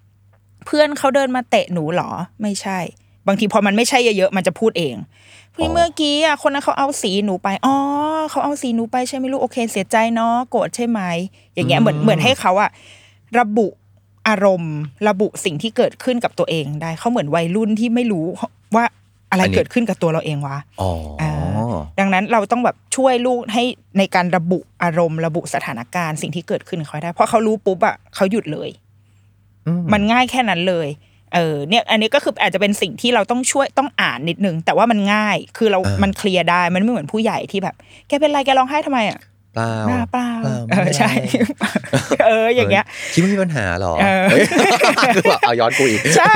[0.67, 2.11] เพื่อนเขาเดินมาเตะหนูเหรอ
[2.43, 2.79] ไม่ใช่
[3.27, 4.97] บางทีพอมันไม่ใช่เยอะๆมันจะพูดเอง
[5.57, 7.75] พี่เมื่อกี้อะคนนั้นเขาเอาสีหนูไปอ๋อ
[8.31, 11.01] เขาเอาสีหนูไปใช่ไหมลูกโอเค เสียใจเนาะโกรธใช่ไหม
[11.55, 12.71] อย่างเงี้ยเหมือนเหมือนให้เขาอะ
[13.39, 13.67] ระบุ
[14.29, 14.77] อารมณ์
[15.09, 18.27] ระบุสิ่งที่เกิดขึ้นกับตัวเองได้เขาเหมือนวัยรุ่นที่ไม่รู้
[18.75, 18.85] ว่า
[19.31, 21.33] อะไรอันนี้เกิดขึ้นกับตัวเราเองวะอ๋อออ่า
[21.99, 23.65] ดังนั้นเราต้องแบบช่วยลูกให้
[23.99, 28.71] ในการระบุอารมณ์ระบุสถานการณ์สิ่งที่เกิดขึ้นกับเขาได้ เพราะเขารู้ปุ๊บอะเขาหยุดเลย
[29.93, 30.89] มันง่ายแค่นั้นเลย
[31.35, 37.75] เออเนี่ยอันนี้ก็คืออาจจะเป็นสิ่งที่เราต้องช่วยต้องอ่านนิดนึง แต่ว่ามันง่ายคือเราอ่ามัมันเคลียร์ได้มันไม่เหมือนผู้ใหญ่ที่แบบ
[38.09, 39.21] แกเป็นไรแกร้องไห้ทำไมอะ
[39.55, 41.11] เปล่าหน้าเปล่าเปล่าเออไม่เป็นไรใช่
[42.27, 44.25] เอออย่างเงี้ยคิดว่ามีปัญหาเหรอเออ
[45.15, 46.33] คือแบบเอาย้อนกูอีกใช่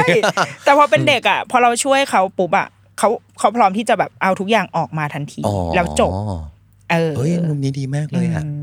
[0.64, 2.68] แต่พอเป็นเด็กอะพอเราช่วยเขาปุ๊บอะ
[2.98, 6.12] เขาเขาพร้อมที่จะแบบเอาทุกอย่างออกมาทันทีอ๋อแล้วจบ
[6.90, 8.62] เออเฮ้ยมุมนี้ดีมากเลยอะอืม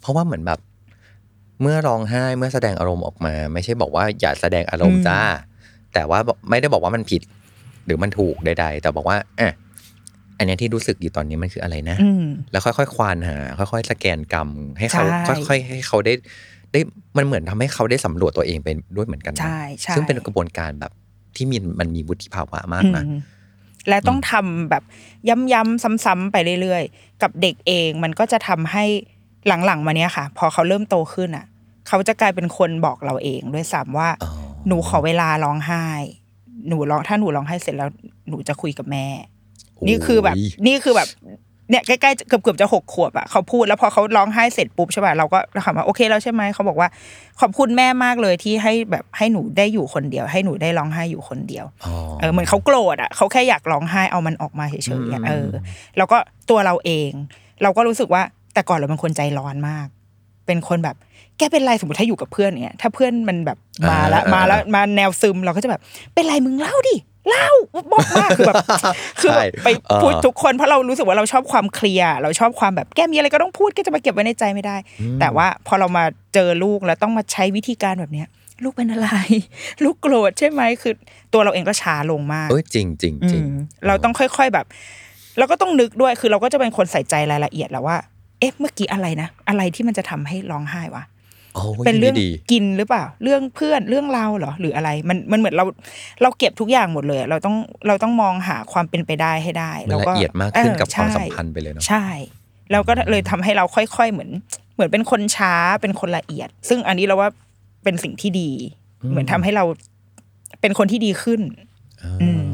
[0.00, 0.58] เพราะว่าเหมือนแบบ
[1.62, 5.18] เมื่อร้องไห้เมื่อแสดงอารมณ์ออกมา ไม่ใช่บอกว่าอย่าแสดงอารมณ์จ้า
[5.94, 7.22] แต่ว่าบอกไม่ได้บอกว่ามันผิด
[7.86, 9.52] หรือมันถูกใด ๆ แต่บอกว่าอะ
[10.38, 16.14] อันเนี้ยที่รู้สึกอยู่ตอนนี้มันคืออะไรนะอืมแล้วค่อยๆควานหาค่อยๆสแกนกรรม ให้เขาใช่ค่อยๆให้เขาได้
[16.72, 16.80] ได้
[17.16, 20.92] มันเหมือนทำให้เขาได้สำรวจตัวเองไปด้วยเหมือนกันนะใช่ใช่ซึ่งเป็นกระบวนการแบบ
[21.36, 23.18] ที่มีมันมีวุฒิภาวะมากนะอืม
[23.88, 24.84] และต้องทำแบบ
[25.28, 28.84] ย้ำๆซ้ำๆไปเรื่อยๆ กับเด็กเองมันก็จะทำให้
[29.46, 31.46] หลังๆมาเนี้ยค่ะ พอเขาเริ่มโตขึ้นอะ
[31.88, 34.32] เขาจะกลายเป็นคนบอกเราเองด้วยซ้ำว่าอ๋อ
[34.66, 35.84] หนูขอเวลาร้องไห้
[36.68, 37.90] หนูร้องถ้าหนูร้องไห้เสร็จแล้ว
[38.28, 39.06] หนูจะคุยกับแม่
[39.88, 41.08] นี่คือแบบโยนี่คือแบบ
[41.70, 46.88] เนี่ยใกล้ๆเกือบเกือบๆจะหกขวบอะเขาพูดแล้วพอเขาร้องไห้เสร็จปุ๊บใช่ป่ะเราก็ถามว่าโอเคแล้วใช่ไหมเขาบอกว่า
[47.40, 55.48] ขอบคุณแม่มากเลยที่ให้แบบให้หนูได้อยู่คนเดียว ให้หนูได้ร้องไห้อยู่คนเดียวอ๋อเออเหมือนเขาโกรธอะเขาแค่อยากร้องไห้เอามันออกมาเฉยๆอะอืมเออ
[55.96, 56.18] แล้วก็
[56.50, 57.10] ตัวเราเอง
[57.62, 58.22] เราก็รู้สึกว่า
[58.54, 59.86] แต่ก่อนเราเป็นคนใจร้อนมาก
[60.46, 60.96] เป็นคนแบบ
[61.38, 63.58] แกเป็นไรสมมติถ้าอยู่กับเพื่อนเนี่ยถ้าเพื่อนมันแบบ
[63.90, 65.80] มาแล้วมาแล้วมาแนวซึมเราก็จะแบบ
[66.14, 66.96] เป็นไรมึงเล่าดิ
[67.28, 67.50] เล่า
[67.92, 68.56] บอกมากคือแบบ
[69.20, 74.76] คือแบบไปเออพูดทุกคนเพราะเรารู้สึกว่าเราชอบความเคลียร์เราชอบความแบบแกมีอะไรก็ต้องพูดแกจะมาเก็บไว้ในใจไม่ได้
[75.20, 78.28] แต่ว่าพอเรามาเจอลูกแล้วต้องมาใช้วิธีการแบบเนี้ย
[78.62, 79.10] ลูกเป็นอะไร
[79.84, 80.94] ลูกโกรธใช่ไหมคือ
[81.32, 83.54] ตัวเราเองก็ช้าลงมากเอ้ยจริงจริงจริงอืม
[83.86, 84.66] เราต้องค่อย ๆแบบ
[85.38, 87.96] เราก็ต้องนึกด้วยคือเราก็จะเป็นคนใส่ใจรายละเอียดแล้วว่า
[88.40, 91.16] เอ๊ะเมื่อกี้อะไรนะอะไรที่มันจะทำให้ร้องไห้วะโอ้ย
[91.86, 95.64] เป็นเรื่องดีกินหรือเปล่า เรื่องเพื่อนเรื่องเราเหรอหรืออะไร มันมันเหมือนเรา
[96.22, 97.56] เราเก็บทุกอย่างหมดเลย เราต้อง
[97.86, 102.06] เราต้องมองหาความเป็นไปได้ให้ได้มันแล้วก็ละเอียดมากขึ้นกับเออความใช่สัมพันธ์ไปเลยเนาะใช่
[102.70, 104.30] แล้วก็เลยทำให้เราค่อยๆเหมือน
[104.74, 107.30] เหมือนเป็นคนช้าเป็นคนละเอียด ซึ่งอันนี้เราว่า
[107.84, 108.50] เป็นสิ่งที่ดี
[109.10, 109.64] เหมือนทำให้เรา
[110.60, 111.40] เป็นคนที่ดีขึ้น
[112.02, 112.44] อ่าอืม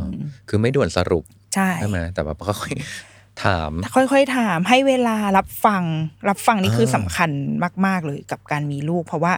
[0.49, 3.14] คือไม่ด่วนสรุปใช่ใช่ไหมแต่ว่าค่อยๆ
[3.45, 5.83] ถาม ค่อยๆถามให้เวลารับฟัง
[6.29, 7.31] รับฟังนี่คืออ่าสำคัญ
[7.87, 9.33] มาก ๆ เลยกับการมีลูก เพราะว่า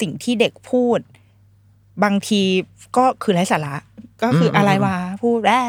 [0.00, 0.98] สิ่งที่เด็กพูด
[2.04, 2.42] บางที
[2.96, 3.74] ก็คือไร้สาระ
[4.22, 5.60] ก็คืออะไรวะพูดแร่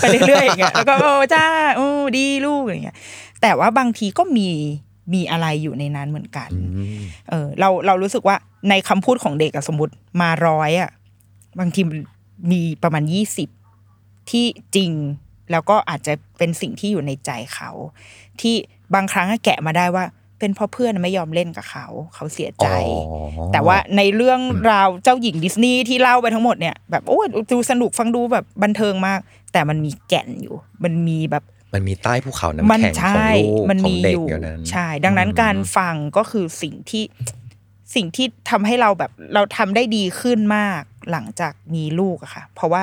[0.00, 1.44] ไปเรื่อยๆอย่างเงี้ยแล้วก็โอ้จ้า
[1.76, 2.96] โอ้ดีลูกอย่างเงี้ย
[3.42, 4.48] แต่ว่าบางทีก็มี
[5.14, 8.36] มีอะไรอยู่ในนั้นเหมือนกันอืมเออ เราเรารู้สึกว่า
[8.68, 10.90] ในคำพูดของเด็กอะสมมติมาร้อยอะ
[11.60, 11.98] บางทีมัน
[12.52, 13.48] มีประมาณยี่สิบ
[14.30, 14.46] ที่
[14.76, 14.90] จริง
[15.50, 17.70] แล้วก็อาจจะเป็นสิ่งที่อยู่ในใจเขา
[18.40, 18.54] ที่
[18.94, 20.04] บางครั้งอะแกะมาได้ว่า
[20.38, 29.20] เป็นเพราะเพื่อนไม่ยอมเล่นกับเขา เขาเสียใจอ๋อแต่ว่าในเรื่องราวเจ้าหญิงดิสนีย์ที่เล่าไปทั้งหมดเนี่ยแบบโอ้ยดูสนุกฟังดูแบบบันเทิงมาก
[29.52, 37.04] แต่มันมีแก่นอยู่ มันมีแบบมันมีใต้ภูเขาน้ำมันแข็งของใช่ลูกมันของมีเด็กอยู่อยู่นั้นใช่ ดังนั้นการฟังก็คือสิ่งที่
[37.94, 42.82] สิ่งที่ทำให้เราแบบเราทำได้ดีขึ้นมากหลังจากมีลูกอะค่ะ เพราะว่า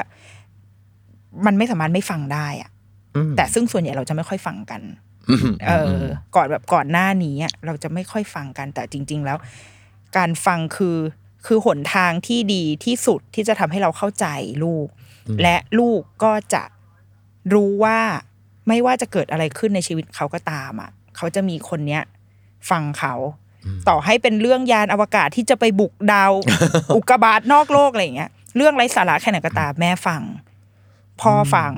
[1.45, 2.69] มันไม่สามารถไม่ฟังได้อะ
[3.15, 4.81] อืมแต่ซึ่งส่วนใหญ่เราจะไม่ค่อยฟังกัน
[5.29, 9.37] อืมเอออ ก่อนแบบก่อนหน้านี้อะเราจะไม่ค่อยฟังกัน แต่จริง ๆ แล้ว
[10.17, 10.97] การฟังคือ
[11.45, 14.25] คือหนทางที่ดีที่สุดที่จะทำให้เราเข้าใจ
[14.63, 14.87] ลูก
[15.41, 16.63] และลูกก็จะ
[17.53, 17.99] รู้ว่า
[18.67, 22.03] ไม่ว่าจะเกิดอะไรขึ้นในชีวิตเขาก็ตามอะ เขาจะมีคนเนี้ย
[22.69, 23.15] ฟังเขา
[23.89, 26.31] ต่อให้เป็นเรื่องยานอวกาศที่จะไปบุกดาว
[26.95, 30.21] อุกกาบาตนอกโลกอะไรอย่างเงี้ยเรื่องไร้สาระแค่ไหนก็ตามแม่ฟัง
[31.21, 31.71] พ่อฟัง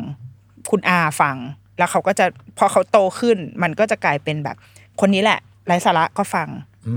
[0.71, 1.35] คุณอาฟัง
[1.77, 2.25] แล้วเขาก็จะ
[2.57, 4.55] พอเขาโตขึ้น มันก็จะกลายเป็นแบบ
[4.99, 6.49] คนนี้แหละไร้สาระก็ฟัง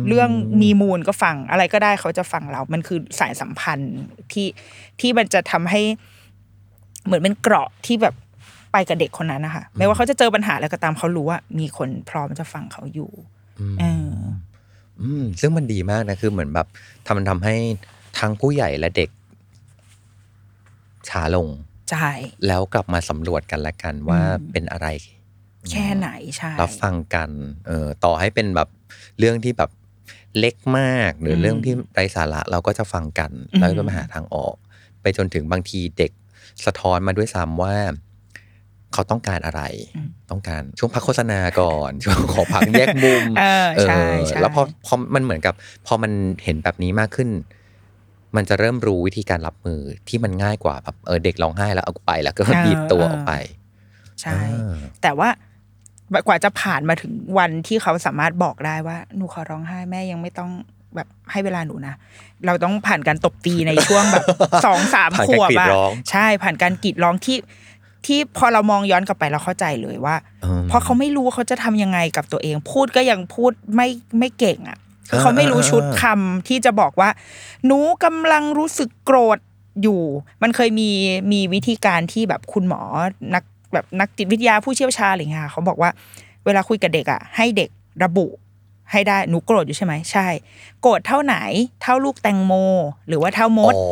[0.08, 0.30] เรื่อง
[0.62, 3.94] มีมูลก็ฟัง อะไรก็ได้เขาจะฟังเรา มันคือสายสัมพันธ์
[4.32, 4.46] ที่
[5.00, 5.82] ที่มันจะทำให้
[7.04, 8.14] เหมือนเป็นเกราะที่แบบ
[8.72, 13.10] ไปกับเด็กคนนั้นนะคะไม่ว่าเขาจะเจอปัญหาอะไรก็ตามเขารู้ว่า มีคนพร้อมจะฟังเขาอยู่
[13.80, 14.12] เออ
[15.00, 16.66] อืมซึ่งมันดีมากนะคือเหมือนแบบ
[17.06, 17.54] ทำมันทำให้
[18.18, 19.10] ทั้งผู้ใหญ่และเด็ก
[21.08, 21.46] ช้าลง
[21.90, 22.10] ใช่
[22.46, 24.88] แล้วกลับมาสำรวจกันละกันว่าอืมเป็นอะไร
[25.70, 27.30] แค่ไหนใช่รับฟังกัน
[27.66, 28.68] เออต่อให้เป็นแบบ
[29.18, 29.70] เรื่องที่แบบ
[30.38, 34.54] เล็กมากหรืออมเรื่องที่ไร้สาระเราก็จะฟังกันอืมแล้วก็มาหาทางออก
[35.02, 36.12] ไปจนถึงบางทีเด็ก
[36.66, 37.74] สะท้อนมาด้วยซ้ำว่า
[38.92, 39.62] เขาต้องการอะไร
[40.30, 45.54] ต้องการช่วงพักโฆษณาก่อน ช่วงขอพักแยกมุม เออใช่เออใช่แล้วพอพอมันเหมือนกับ
[45.86, 46.12] พอมัน
[46.44, 47.28] เห็นแบบนี้มากขึ้น
[48.36, 53.32] มันจะเริ่มรู้วิธีการรับมือที่มันง่ายกว่าแบบเออเด็กร้องไห้แล้วเอาไปแล้วก็ดีดตัวออกไป
[54.20, 55.28] ใช่อ่าแต่ว่า
[56.26, 60.50] กว่าจะผ่านมาถึงวันที่เขาสามารถบอกได้ว่าหนูขอร้องไห้แม่ยังไม่ต้อง
[60.96, 61.94] แบบให้เวลาหนูนะ
[62.46, 64.24] เราต้องผ่านการตบตีในช่วงแบบ
[64.66, 67.38] สองสามผ่านขการวบกรีดอะร้องใช่ผ่านการกรีดร้องที่
[68.06, 73.88] ที่พอเรามองย้อนกลับไปเราเข้าใจเลยว่าอืมเพราะเขาไม่รู้ว่าเขาจะทำยังไงกับตัวเอง พูดก็ยังพูดไม่
[74.18, 77.10] ไม่เก่งอะ คืออ่าเขาไม่รู้อ่าชุดคำที่จะบอกว่า
[77.66, 79.38] หนูกำลังรู้สึกโกรธ
[79.82, 80.00] อยู่
[80.42, 80.90] มันเคยมี
[81.32, 82.80] มีวิธีการที่แบบคุณหมอ
[83.34, 85.90] นักแบบนักจิตวิทยาผู้เชี่ยวชาญอะไรเงี้ยค่ะเขาบอกว่า
[86.44, 87.70] เวลาคุยกับเด็กอะ ให้เด็ก
[88.04, 88.26] ระบุ
[88.92, 90.26] ให้ได้หนูโกรธอยู่ใช่ไหมใช่
[90.80, 91.36] โกรธเท่าไหน
[91.82, 92.52] เท่าลูกแตงโม
[93.08, 93.84] หรือว่าเท่ามดอ๋อ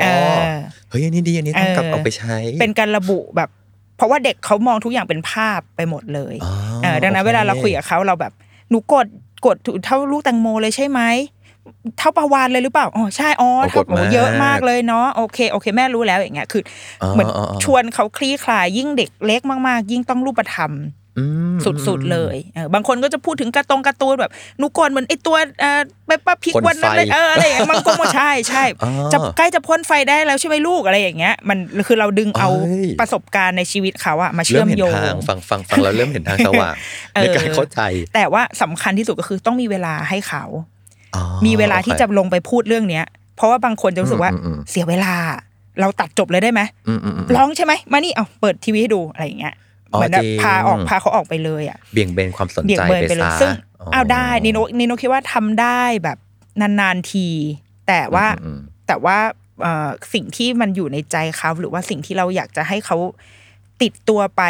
[0.00, 0.06] เอ
[0.40, 0.46] อ
[0.88, 3.48] เฮ้ยอันนี้ดีอันนี้ต้องกลับเออเอาไปใช้ เป็นการระบุแบบ
[3.96, 8.32] เพราะว่าเด็กเขามองทุกอย่างเป็นภาพไปหมดเลยอ๋อเออดังนั้นโอเวลาเราคุยกับเขาเราแบบ
[8.70, 9.06] หนูกด
[9.46, 11.00] กดเท่าลูกแตงโมเลยใช่ไหม
[11.98, 16.62] เท่าประวานเลยหรือเปล่า อ๋อ ใช่ อ๋อเท่าโอ้เยอะมากเลยเนาะ โอเค โอเค แม่รู้แล้วอย่างเงี้ย คือ
[17.02, 17.28] อเหมือน
[17.64, 21.05] ชวนเขาคลี่คลาย ยิ่งเด็กเล็กมาก ๆ ยิ่งต้องรูปธรรมอืม
[21.86, 36.74] สุดๆเลยเออบางคนก็จะพูดถึงการะตรงการ์ตูนแบบหนูกดเหมือนไอตัวเอ่อเปปป้าพิกพ่นวันนั้นเลยไฟเอออะไรอย่างเงี้ยมันก็ไม่ใช่ใช่อ๋อจะใกล้จะพ่นไฟได้แล้วใช่ไหมลูกอะไรอย่างเงี้ย มันคือเราดึงเอาเอ้ยประสบการณ์ในชีวิตเขาอะมาเริ่เชื่อมมเห็นโยงทางฟังฟังฟังแล้วเริ่มเห็นทางสว่าง
[37.14, 37.80] เออในการเข้าใจ
[38.14, 40.44] แต่ว่าสำคัญที่สุดก็คือต้องมีเวลาให้เขา
[41.16, 43.04] อ๋อมีเวลาที่โอเคจะลงไปพูดเรื่องเนี้ย
[43.36, 45.14] เพราะว่าบางคนจะรู้สึกว่าอืมอืมอืมเสียเวลา
[45.80, 53.50] เราตัดจบเลยได้ไหมอืมอืมอืมร้องใช่ไหมมานี่เอาเปิดทีวีให้ดูอะไรอย่างเงี้ยอ๋อ เหมือนแบบจริงพาออกพาเขาออกไปเลยอะเบี่ยงเบนความสนเบี่ยงใจเบนไปไปเลยซะซึ่ง
[53.92, 56.18] เอาได้นิโนนิโนคิดว่าทำได้แบบ
[56.60, 57.28] นานๆที
[57.88, 59.18] แต่ว่าอืมอืมแต่ว่า
[59.62, 62.96] เอ่อสิ่งที่มันอยู่ในใจเขาหรือว่าสิ่งที่เราอยากจะให้เขา
[63.82, 64.42] ติดตัวไป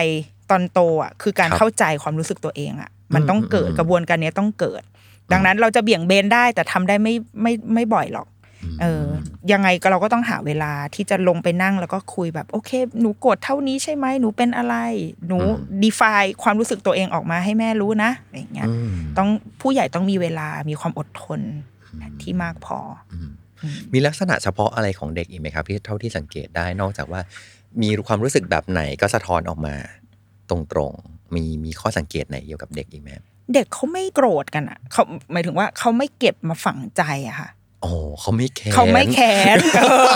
[0.50, 4.82] ตอนโตอะคือการครับเข้าใจความรู้สึกตัวเองอะ มันต้องเกิดอืมกระบวนการเนี้ยต้องเกิด
[5.32, 8.26] ดังนั้นเราจะเบี่ยงเบนได้แต่ทำได้ไม่ไม่ไม่บ่อยหรอก
[8.80, 9.04] เออ
[9.52, 14.76] ยังไงก็เราก็ต้องหาเวลาที่จะลงไปนั่งแล้วก็คุยแบบโอเค หนูโกรธเท่านี้ใช่ไหมหนูเป็นอะไร
[15.26, 19.28] หนูอืมดีฟายความรู้สึกตัวเองออกมาให้แม่รู้นะอะไรอย่างเงี้ยอืมต้อง
[19.60, 21.40] ผู้ใหญ่ต้องมีเวลามีความอดทน
[22.22, 22.78] ที่มากพอ
[23.92, 27.20] มีลักษณะเฉพาะอะไรของเด็กอีกไหมครับที่เท่าที่สังเกตได้นอกจากว่า
[27.82, 29.74] มีความรู้สึกแบบไหนก็สะท้อนออกมา
[30.50, 33.10] ตรงๆมีมีข้อสังเกตไหนเกี่ยวกับเด็กอีกไหม
[33.54, 37.48] เด็กเขาไม่โกรธกันอะเขาหมายถึงว่าเขาไม่เก็บมาฝังใจอะค่ะ
[37.82, 40.14] โอ้เขาไม่แค้นเขาไม่แค้นเออ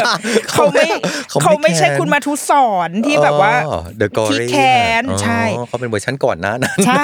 [0.51, 0.88] เขาไม่
[1.31, 3.55] เขาไม่เขาไม่ใช่แค้นคุณมาทุสอนที่แบบว่า
[3.96, 7.03] เดอะกอที่รี่แค้นใช่เขาเป็นเวอร์ชันก่อนหน้านั้นใช่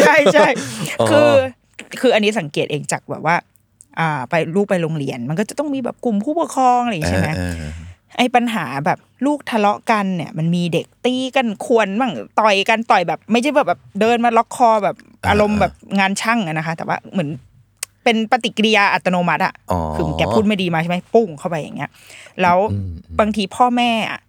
[0.00, 0.46] ใช่ใช่
[1.00, 1.30] อ๋อคือ
[2.00, 3.36] คืออันนี้สังเกตเองจากแบบว่า
[3.98, 7.72] อ่าไปลูกไปโรงเรียน มันก็จะต้องมีแบบกลุ่มผู้ปกครองอะไรอย่างงี้ใช่ไหมเออเออ
[8.18, 14.96] ไอ้ปัญหาแบบลูกทะเลาะกันเนี่ย มันมีเด็กตีกันข่วนบ้างต่อยกันต่อยแบบ ไม่ใช่แบบแบบเดินมาล็อกคอแบบ
[15.30, 17.28] อารมณ์แบบงานช่างอะนะคะ แต่ว่าเหมือน
[18.06, 21.90] เป็นปฏิกิริยาอัตโนมัติอะอ๋อคือแกพูดไม่ดีมาใช่ไหมปุ้งเข้าไปอย่างเงี้ย
[22.42, 22.90] แล้วอืม
[23.20, 24.20] บางทีพ่อแม่อะ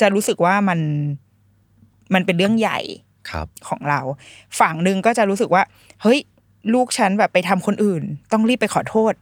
[0.00, 0.80] จะรู้สึกว่ามัน
[2.14, 2.78] มันเป็นเรื่องใหญ่
[3.30, 4.00] ครับของเรา
[4.60, 5.62] ฝั่งหนึ่งก็จะรู้สึกว่า
[6.02, 6.18] เฮ้ย
[6.74, 9.12] ลูกฉันแบบไปทำคนอื่น ต้องรีบไปขอโทษ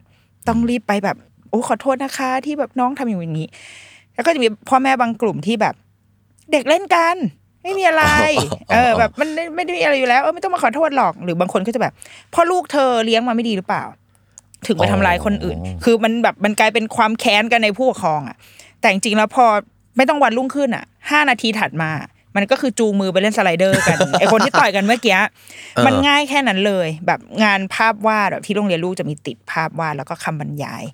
[0.49, 1.17] ต้องรีบไปแบบ
[1.51, 3.49] โอ้ขอโทษนะคะ ที่แบบน้องทำอย่างนี้
[4.15, 5.75] แล้วก็จะมีพ่อแม่บางกลุ่มที่แบบ
[6.53, 7.17] เด็กเล่นกัน
[7.69, 8.05] ไม่มีอะไร
[8.71, 11.93] เออ แบบมันไม่ไม่ได้มีอะไรอยู่แล้วเออไม่ต้องมาขอโทษหรอก หรือบางคนก็จะแบบ
[12.35, 13.85] พ่อลูกเธอเลี้ยงมาไม่ดีหรือเปล่า
[14.67, 18.37] ถึงไปทำร้ายคนอื่นอ๋อคือมันแบบมันกลายเป็นความแค้นกันในผู้ปกครองอะ
[18.81, 19.47] แต่จริงๆแล้วพอ
[19.97, 21.93] ไม่ต้องวันรุ่งขึ้นอะห้านาทีถัดมา
[22.37, 25.19] มันก็คือจูงมือไปเล่นสไลเดอร์กันไอคนที่ต่อยกันเมื่อกี้
[25.87, 30.85] มันง่ายแค่นั้นเลย แบบงานภาพวาดแบบที่โรงเรียนลูกจะมีติดภาพวาดแล้วก็คำบรรยาย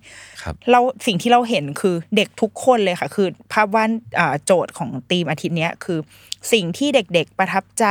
[0.43, 5.99] ครับเราสิ่งที่เราเห็นคือเด็กทุกคนเลยค่ะ คือภาพวาดอ่าโจทย์ของทีมอาทิตย์เนี้ยคือ
[6.53, 7.87] สิ่งที่เด็กๆประทับใจ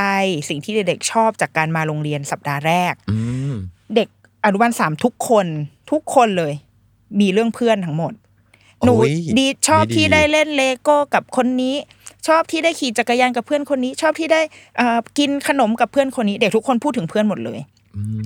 [0.48, 3.18] สิ่งที่เด็กๆชอบจากการมาโรงเรียนสัปดาห์แรกอื
[3.52, 3.54] ม
[3.96, 4.08] เด็ก
[4.44, 5.46] อนุบาลสามทุกคน
[5.90, 6.52] ทุกคนเลย
[7.20, 8.12] มีเรื่องเพื่อนทั้งหมด
[8.84, 11.74] หนูโอ้ยดีชอบดีที่ได้เล่นเลโก้กับคนนี้
[12.28, 14.40] ชอบที่ได้ขี่จักรยานกับเพื่อนคนนี้ ชอบที่ได้
[14.76, 17.60] เอ่อกินขนมกับเพื่อนคนนี้ เด็กทุกคนพูดถึงเพื่อนหมดเลย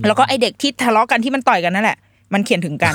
[0.06, 1.98] แล้วก็ไอเด็กที่ทะเลาะกันที่มันต่อยกันนั่นแหละ
[2.34, 2.94] มันเขียนถึงกัน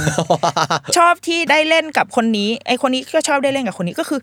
[0.98, 4.20] ชอบที่ได้เล่นกับคนนี้ ไอคนนี้ก็ชอบได้เล่นกับคนนี้ก็คือ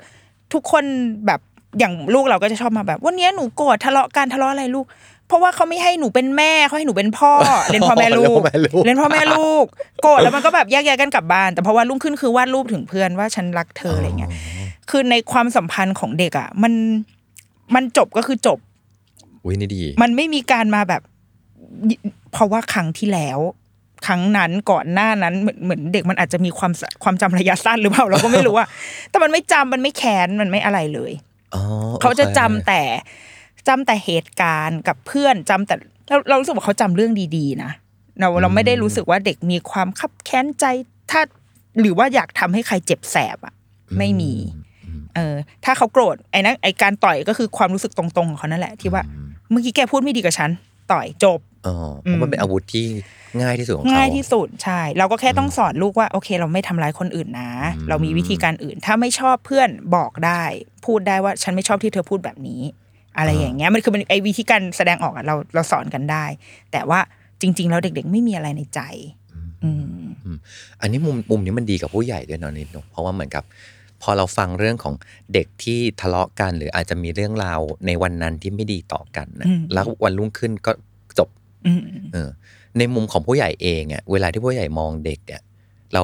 [0.53, 0.85] ทุกคน
[1.27, 1.41] แบบ
[1.79, 4.87] อย่างลูกเราก็จะชอบมาแบบ วันเนี้ยหนูโกรธทะเลาะกันทะเลาะอะไรลูก
[5.29, 7.33] เพราะว่าเขาไม่ให้หนูเป็นแม่เขาให้หนูเป็นพ่อ
[7.73, 9.65] เล่นพ่อแม่ลูกเล่นพ่อแม่ลูกเล่นพ่อแม่ลูก
[10.03, 14.31] โกรธแล้วมันก็แบบแยกย้ายกันกลับบ้าน แต่เพราะว่ารุ่งขึ้นคือวาดรูปถึงเพื่อนว่าฉันรักเธออะไรเงี้ย
[14.91, 16.73] คือในความสัมพันธ์ของเด็กอะ มัน
[17.75, 18.59] มันจบก็คือจบ
[19.45, 21.03] อุ้ยนี่ดี มันไม่มีการมาแบบ
[22.33, 23.39] เพราะว่าครั้งที่แล้ว
[24.07, 28.69] ครั้งนั้นก่อนหน้านั้นเหมือนเหมือนเด็กมันอาจจะมีความสความจำระยะสั้นหรือเปล่าเราก็ไม่รู้อะ
[29.11, 31.30] แต่มันไม่จำมันไม่แค้นมันไม่อะไรเลยอ๋อ
[32.03, 32.83] เขาจะโอคจำแต่
[33.69, 35.75] จำแต่เหตุการณ์กับเพื่อนจำแต่
[36.09, 37.71] เราเรารู้สึกว่าเขาจำเรื่องดีๆนะ
[38.21, 40.65] เราเราไม่ได้รู้สึกว่าเด็กมีความคับแค้นใจ
[41.11, 41.21] ถ้า
[41.81, 43.55] หรือว่าอยากทำให้ใครเจ็บแสบอะ
[43.99, 44.33] ไม่มี
[45.17, 45.35] เออ
[45.65, 49.03] ถ้าเขาโกรธไอ้นั่นไอ้การต่อยก็คือความรู้สึกตรงๆของเขานั่นแหละที่ว่า
[49.51, 50.51] เมื่อกี้แกพูดไม่ดีกับฉัน
[50.93, 52.87] ต่อยจบอ๋อเพราะมันเป็นอาวุธที่
[53.41, 60.43] ง่ายที่สุดของเขาง่ายที่สุดใช่ เราก็แค่ต้องสอนลูกว่าโอเค เราไม่ทำร้ายคนอื่นนะอืมเรามีวิธีการอื่น ถ้าไม่ชอบเพื่อนบอกได้
[60.87, 62.63] พูดได้ว่าฉันไม่ชอบที่เธอพูดแบบนี้
[63.17, 66.25] อะไรอย่างเงี้ยมันคือมันไอ้วิธีการแสดงออกอะเราเราสอนกันได้
[66.73, 67.01] แต่ว่า
[67.41, 68.81] จริง ๆ แล้วเด็ก ๆ ไม่มีอะไรในใจ
[69.65, 69.71] อื
[70.35, 70.37] ม
[70.81, 73.45] อันนี้มุมมุมนี้มันดีกับผู้ใหญ่ด้วยเนาะนิดหนึงเพราะว่าเหมือนกับ
[74.03, 74.95] พอเราฟังเรื่องของ
[75.35, 80.73] เด็กที่ทะเลาะกัน หรืออาจจะมีเรื่องราวในวันนั้นที่ไม่ดีต่อกันนะอืมแล้ววันรุ่งขึ้นก็
[81.19, 81.29] จบ
[81.67, 81.81] อืม
[82.13, 82.29] เออ
[82.79, 85.43] ในมุมของผู้ใหญ่เองอะเวลาที่ผู้ใหญ่มองเด็กอะ
[85.95, 86.03] เรา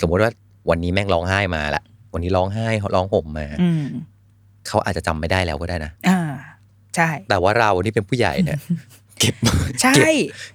[0.00, 0.30] สมมุติว่า
[0.70, 1.82] วันนี้แม่งร้องไห้มาละ
[2.12, 3.84] วันนี้ร้องไห้ร้องห่มมาอืม
[4.68, 6.20] เขาอาจจะจำไม่ได้แล้วก็ได้นะอ่า
[6.96, 8.58] ใช่ แต่ว่าเรานี่เป็นผู้ใหญ่เนี่ย
[9.20, 9.34] เก็บ
[9.82, 9.92] ใช่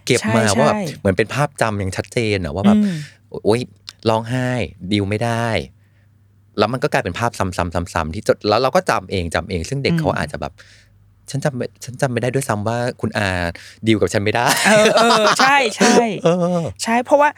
[0.06, 2.96] เก็บเก็บมาใช่ว่าแบบใช่เหมือนเป็นภาพจำอย่างชัดเจนอะว่าแบบอืม
[3.46, 3.62] โอ๊ย
[4.10, 4.50] ร้องไห้
[4.92, 5.48] ดิวไม่ได้
[6.58, 10.54] แล้วมันก็กลายเป็นภาพซ้ำๆๆๆที่จดแล้วเราก็จำเองจำเอง ซึ่งเด็กอืมเขาอาจจะแบบ
[11.30, 13.28] ฉันจำไม่ฉันจำไม่ได้ด้วยซ้ำว่าคุณอา
[13.88, 17.30] ดิวกับฉันไม่ได้ เออเออใช่ใช่เออใช่เพราะว่า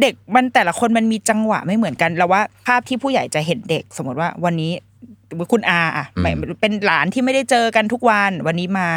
[0.00, 4.72] เด็กมันแต่ละคนมันมีจังหวะไม่เหมือนกันเราว่าภาพที่ผู้ใหญ่จะเห็นเด็ก สมมติว่าวันนี้
[5.52, 8.88] คุณอาอะอืมไม่เป็นหลานที่ไม่ได้เจอกันทุกวัน วันนี้มา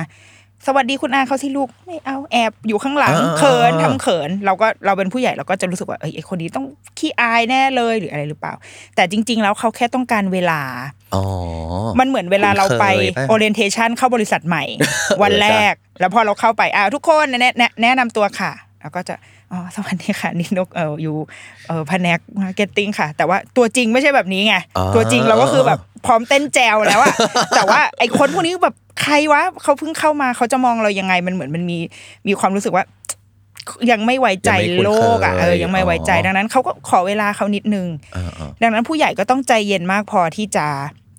[0.68, 6.66] สวัสดีคุณอาเขาสิลูกไม่เอาแอบอยู่ข้างหลัง เขินทำเขิน เราก็เราเป็นผู้ใหญ่เราก็จะรู้สึกว่าเอ้ยไอคนนี้ต้อง
[6.98, 8.54] ขี้อายแน่เลยหรืออะไรหรือเปล่า
[8.96, 10.62] แต่จริง ๆ แล้วเขาแค่ต้องการเวลา
[11.16, 11.24] อ๋อ
[12.00, 14.64] มันเหมือนเวลาเราไปคุ้นเคยปะ orientation เข้าบริษัทใหม่
[15.22, 19.16] วันเออแรจ้ะกแล้วพอเราเข้าไปอ่าทุกคนแนะแนะแนะนำตัวค่ะแล้วก็จะ
[19.52, 21.16] อ๋อสวัสดีค่ะนี่นกเอออยู่
[21.68, 27.16] เออแผนก marketing ค่ะ แต่ว่าตัวจริงไม่ใช่แบบนี้ไงอ๋อตัวจริงเราก็คือแบบพร้อมเต้นแจวแล้วอะ
[27.56, 31.78] แต่ว่าไอคนพวกนี้แบบ ใครวะเขาเพิ่งเข้ามาเขาจะมองเรายังไงมันเหมือนมันมี
[32.28, 32.86] มีความรู้สึกว่า
[33.92, 40.66] ยังไม่ไว้ใจยังไม่คุ้นโลกอะเคยเออยังไม่ไว้ใจอ๋อดังนั้นเขาก็ขอเวลาเขานิดนึงเออเออดังนั้นผู้ใหญ่ก็ต้องใจเย็นมากพอที่จะ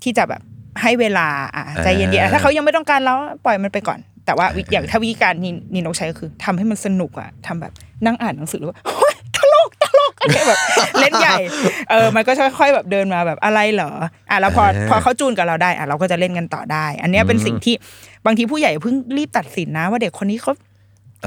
[0.02, 0.42] ที่จะแบบ
[0.82, 7.72] ให้เวลาอะใจเย็นๆอะถ้าเขายังไม่ต้องการแล้วปล่อยมันไปก่อน แต่ว่าวิอย่างถ้าวิธีการนี่นี่นกใช้ก็คือทำให้มันสนุกอะทำแบบ
[8.06, 9.83] นั่งอ่านหนังสือหรือว่าโอ๊ยตลกตล
[10.18, 10.60] กอะไรแบบ
[11.00, 11.36] เล่นใหญ่
[11.90, 13.90] เออ มันก็ค่อยๆแบบเดินมาแบบอะไรเหรอ
[14.30, 17.74] อะแล้วพออ่าพอเขาจูนกับเราได้ อะเราก็จะเล่นกันต่อได้ อันเนี้ยเป็นสิ่งที่
[18.26, 20.52] บางทีผู้ใหญ่เพิ่งรีบตัดสินนะ ว่าเด็กคนนี้เขา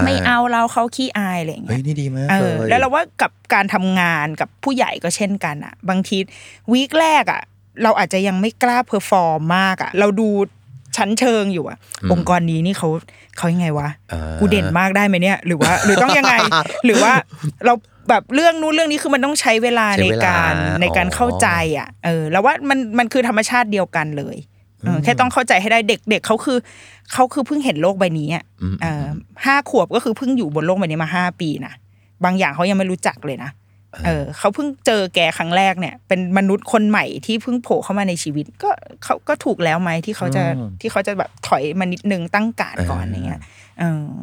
[0.05, 6.17] ไม่เอาเราเขาขี้อายอะไรอย่างเงี้เฮ้ยยนี่ดีมากเอเลอยแล้วเราว่ากับการทำงานกับผู้ใหญ่ก็เช่นกันอะ บางที
[6.71, 7.41] week แรกอะ
[7.83, 10.29] เราอาจจะยังไม่กล้า perform มากอะ เราดู
[10.97, 11.77] ชั้นเชิงอยู่อะ
[12.11, 12.89] องค์กรนี้นี่เขา
[13.37, 16.35] เขายังไงวะอ่ากูเด่นมากได้ไหมเนี่ย หรือว่า หรือต้องยังไง
[16.85, 17.13] หรือว่า
[17.65, 17.73] เรา
[18.09, 24.37] แบบเรื่องนู้นเรื่องนี้คือมันต้องใช้เวลาใช้ในเวลาการในการอ๋อเข้าใจอะเออแล้วว่ามันมันคือธรรมชาติเดียวกันเลย
[24.85, 26.57] เออแค่ต้องเข้าใจให้ได้เด็กเด็กเขาคือ
[27.13, 29.05] เขาคือเพิ่งเห็นโลกใบนี้อะอืมเออ
[29.45, 31.73] ห้าขวบก็คือเพิ่งอยู่บนโลกใบนี้มาห้าปีนะ
[32.23, 33.51] บางอย่างเขายังไม่รู้จักเลยนะ
[34.05, 38.69] เออเขาเพิ่งเจอแกครั้งแรกเนี่ย เป็นมนุษย์คนใหม่ที่เพิ่งโผล่เข้ามาในชีวิต ก็
[39.03, 43.45] เขาก็ถูกแล้วไหมที่เขาจะอืมที่เขาจะแบบถอยมานิดนึงตั้งการดก่อนอ่าอย่างเงี้ยเออ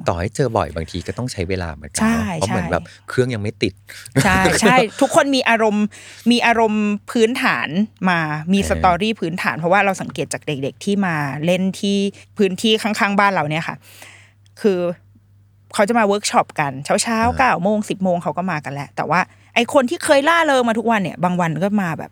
[0.09, 3.75] ต่อให้เจอบ่อยบางทีก็ต้องใช้เวลาเหมือนกัใช่เนอะเพราะเหมือนใช่แบบเครื่องยังไม่ติด
[4.25, 5.85] ใช่ใช่ทุกคนมีอารมณ์
[6.31, 7.69] มีอารมณ์พื้นฐาน
[8.09, 8.19] มา
[8.53, 11.99] มีเออสตอรี่พื้นฐาน เพราะว่าเราสังเกตจากเด็ก ๆ ที่มาเล่นที่
[12.39, 13.77] พื้นที่ข้างๆ บ้านเราเนี่ยค่ะ
[14.61, 14.79] คือ
[15.75, 19.21] เขาจะมาเวิร์กช็อปกันเช้าเช้าเก้าโมงสิบโมงเขาก็มากันแล้วแต่ว่า
[19.55, 22.11] ไอคนที่เคยร่าเริงมาทุกวันเนี่ย บางวันก็มาแบบ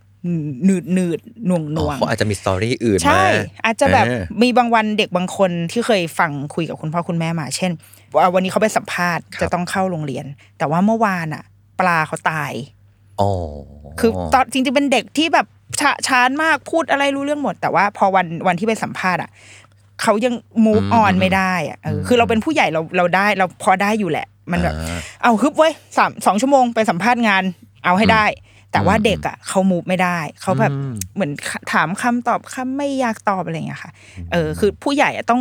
[0.65, 7.73] หนืดหนืดๆหน่วงหอ๋น่อวงเขาอาจจะมี story อื่นใช่มาอาจจะแบบเออมีบางวันเด็กบางคนที่เคยฟังคุยกับคุณพ่อคุณแม่มา เช่น
[8.17, 10.25] ว่าวันนี้เขาไปสัมภาษณ์ครับจะต้องเข้าโรงเรียน
[10.59, 11.45] แต่ว่าเมื่อวานอะ
[11.81, 12.53] ปลาเขาตาย
[13.21, 13.31] อ๋อ
[14.01, 15.47] คือตอนจริงๆเป็นเด็กที่แบบ
[15.81, 19.31] ฉะฉานมากพูดอะไรรู้เรื่องหมด แต่ว่าพอวันวันที่ไปสัมภาษณ์อะ
[20.03, 20.35] เขายัง
[20.67, 27.45] move on ไม่ได้อะเออคือเราเป็นผู้ใหญ่เราเราได้เราพอได้อยู่แหละ มันแบบอ่าเอาฮึบเว้ยสามสองชั่วโมงไปสัมภาษณ์งาน
[27.85, 28.25] เอาให้ได้
[28.73, 31.31] แต่ว่าเด็กอะเขา move ไม่ได้ เขาแบบอืมเหมือน
[31.73, 33.93] ถามคำตอบคำไม่อยากตอบอะไรอย่างเงี้ยค่ะ
[34.33, 35.41] เออคือผู้ใหญ่อะต้อง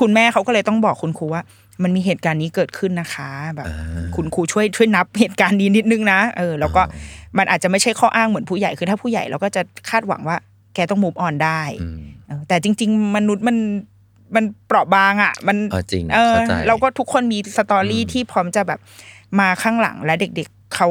[0.00, 1.42] คุณแม่เขาก็เลยต้องบอกคุณครูว่า
[1.82, 6.82] มันมีเหตุการณ์นี้เกิดขึ้นนะคะแบบอ่าคุณครูช่วยช่วยนับเหตุการณ์นี้นิดนึงนะเออ แล้วก็
[7.38, 10.36] มันอาจจะไม่ใช่ข้ออ้างเหมือนผู้ใหญ่คือถ้าผู้ใหญ่เราก็จะคาดหวังว่า
[10.74, 13.56] แกต้อง move on ได้อืมเออแต่จริง ๆ มนุษย์มัน
[14.36, 18.80] มันเปราะบางอะ มันเออจริงเออเข้าใจเราก็ทุกคนมีสตอรี่ที่พร้อมจะแบบ
[19.40, 20.88] มาข้างหลังและเด็ก ๆเขา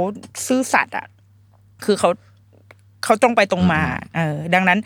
[0.48, 1.06] ซื่อสัตย์อะ
[1.83, 2.09] คือเขา
[3.03, 3.81] เขาตรงไปตรงมา
[4.15, 4.79] เออ ดังนั้น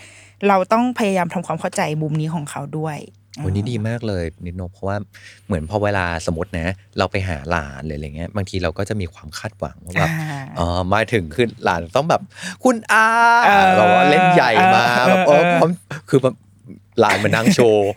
[0.47, 2.97] เราต้องพยายามทำความเข้าใจมุมนี้ของเขาด้วย
[3.45, 4.97] วันนี้ดีมากเลยนิดนกเพราะว่า
[5.45, 12.21] เหมือนพอเวลาสมมตินะ เราไปหาหลานหรืออะไรเงี้ยบางทีเราก็จะมีความคาดหวังว่าแบบอ่าอ๋อมาถึงคือหลานต้องแบบ
[12.63, 13.05] คุณอา
[13.45, 15.71] เออเราเล่นใหญ่มาเออแบบเออเออพร้อม
[16.09, 16.48] คือแบบห
[17.03, 17.89] ลานมานั่งโชว์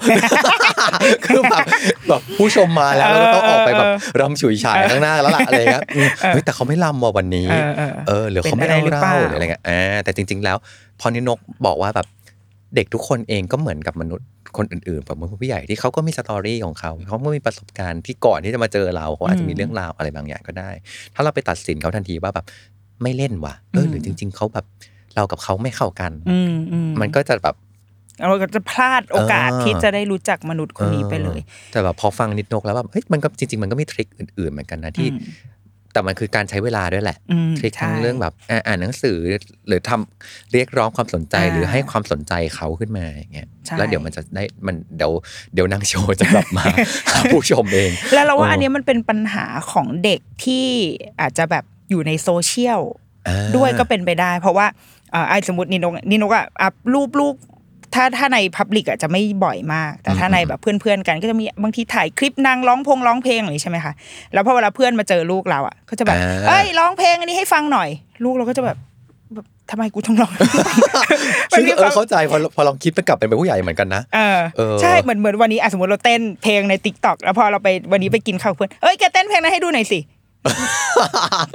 [1.26, 1.66] คือแบบ
[2.08, 10.56] แบบผู้ชมมาแล้วเราก็ต้องออกไปแบบรำฉุยฉายข้างหน้าแล้วล่ะอะไรเงี้ยอืมเฮ้ยแต่เขาไม่รำว่ะวันนี้ เออเออเออหรือเขาไม่เป็นอะไรหรือเล่าเปล่าเล่าหรืออะไรเงี้ยอ่าแต่จริง ๆ แล้ว
[11.00, 12.06] พอนินกบอกว่าแบบ
[12.76, 20.70] เด็กทุกคนเองก็เหมือนกับมนุษย์คนอื่นๆแบบมนุษย์ผู้ใหญ่ที่เขาก็มีสตอรี่ของเขาเขาก็มีประสบการณ์ที่ก่อนที่จะมาเจอเราเขาอาจจะมีเรื่องราวอะไรบางอย่างก็ได้
[21.14, 22.46] ถ้าเราไปตัดสินเขาทันทีว่าแบบ
[23.02, 24.66] ไม่เล่นว่ะเออหรือจริง ๆเขาแบบ
[25.16, 27.56] เรากับเขาไม่เข้ากันอืมอืมมันก็จะแบบ
[28.28, 35.20] เราก็จะพลาดโอกาสเออที่จะได้รู้จักมนุษย์คนนี้ไปเลยออแต่แบบพอฟังนิดนกแล้วแบบเฮ้ยมันก็จริง ๆ มันก็มีทริคอื่น ๆ เหมือนกันนะที่อืม
[35.94, 39.18] แต่มันคือการใช้เวลาด้วยแหละอืมทริคทั้งใช่เรื่องแบบอ่าอ่านหนังสือ
[39.68, 45.12] หรือทำเรียกร้องความสนใจอ่าหรือให้ความสนใจเขาขึ้นมาอย่างเงี้ยใช่แล้วเดี๋ยวมันจะได้มันเดี๋ยว
[45.54, 46.64] เดี๋ยวนางโชว์จะกลับมา
[47.12, 50.66] หาผู้ชมเอง แล้วเราว่าโอ้อันเนี้ยมันเป็นปัญหาของเด็กที่
[51.20, 52.80] อาจจะแบบอยู่ในโซเชียล
[53.28, 54.66] อ่าด้วยก็เป็นไปได้ เพราะว่า
[55.14, 57.34] อ่าไอ้สมมตินินกนินกอะอัพรูปลูก
[57.94, 63.92] ถ้าถ้าในพับลิกอะจะไม่บ่อยมาก แต่ถ้าในแบบเพื่อนๆกัน ก็จะมีบางทีถ่ายคลิปนางร้องพงร้องเพลงอะไรอย่างนี้ใช่ไหมคะ
[64.32, 67.88] แล้วพอเวลาเพื่อนมาเจอลูกเราอะก็จะแบบอ่าเอ้ยร้องเพลงอันนี้ให้ฟังหน่อย
[68.24, 68.76] ลูกเราก็จะแบบ
[69.34, 70.32] แบบทำไมกูต้องร้อง
[71.52, 79.98] มันซึ่งมีเอควาอมเข้าใจพอพอลองคิดไปกลับเป็นผู้ใหญ่เหมือนกันนะเออเออใช่เหมือนเหมือนวันนี้อะสมมติเราเต้นเพลงในติ๊กต็อกแล้วพอเราไปวันนี้ไปกินข้าวกับเพื่อนเอ้ยแกเต้นเพลงนั้นให้ดูหน่อยสิ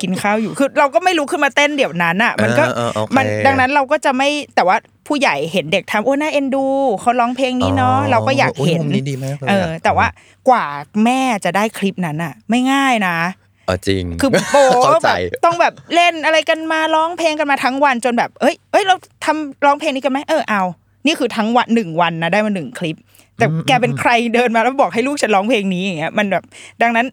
[0.02, 6.65] กินข้าวอยู่คือเราก็ไม่รู้ขึ้นมาเต้นเดี๋ยวนั้นอะ มันก็เออเออโอเคมันดังนั้นเราก็จะไม่แต่ว่าผู้ใหญ่เห็นเด็กทำโอ้น่าเอ็นดู
[7.02, 10.08] เขาร้องเพลงนี้เนาะเราก็อยากเห็นโมุมนี้ดีมากเลยเออ แต่ว่า
[10.50, 10.65] กว่า
[11.04, 13.17] แม่จะได้คลิปนั้นอะ ไม่ง่ายนะ
[13.65, 18.95] เออจริงคือโอ้เข้าใจแบบต้องแบบเล่นอะไรกันมาร้องเพลงกันมาทั้งวันจนแบบเอ้ยเอ้ยเรา
[19.26, 20.63] ทำร้องเพลงนี้กันไหมเออเอา
[21.06, 22.97] นี่คือทั้งวันหนึ่งวันนะได้มาหนึ่งคลิป
[23.38, 26.43] แต่แกเป็นใครเดินมาแล้วบอกให้ลูกฉันร้องเพลงนี้อย่างเงี้ยมันแบบ
[26.82, 27.06] ดังนั้น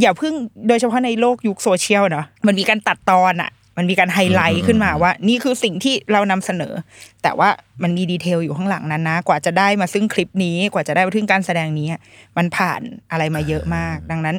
[0.00, 0.34] อย่าเพิ่ง
[0.68, 6.74] โดยเฉพาะในโลกยุคโซเชียลเนาะมันมีการตัดตอนอะมันมีการไฮไลท์ขึ้นมาว่า นี่คือสิ่งที่เรานำเสนอ
[7.22, 7.48] แต่ว่า
[7.82, 12.00] มันมี detail อยู่ข้างหลังนั้นนะ กว่าจะได้มาซึ่งคลิปนี้กว่าจะได้มาถึงการแสดงนี้อะ
[12.36, 12.80] มันผ่าน
[13.10, 14.36] อะไรมาเยอะมาก ดังนั้น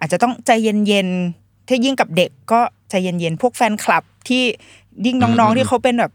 [0.00, 0.50] อาจจะต้องใจ
[0.86, 4.42] เย็นๆถ้ายิ่งกับเด็กก็ใจเย็นๆพวกแฟนคลับที่
[5.06, 6.12] ยิ่งน้องๆที่เขาเป็นแบบ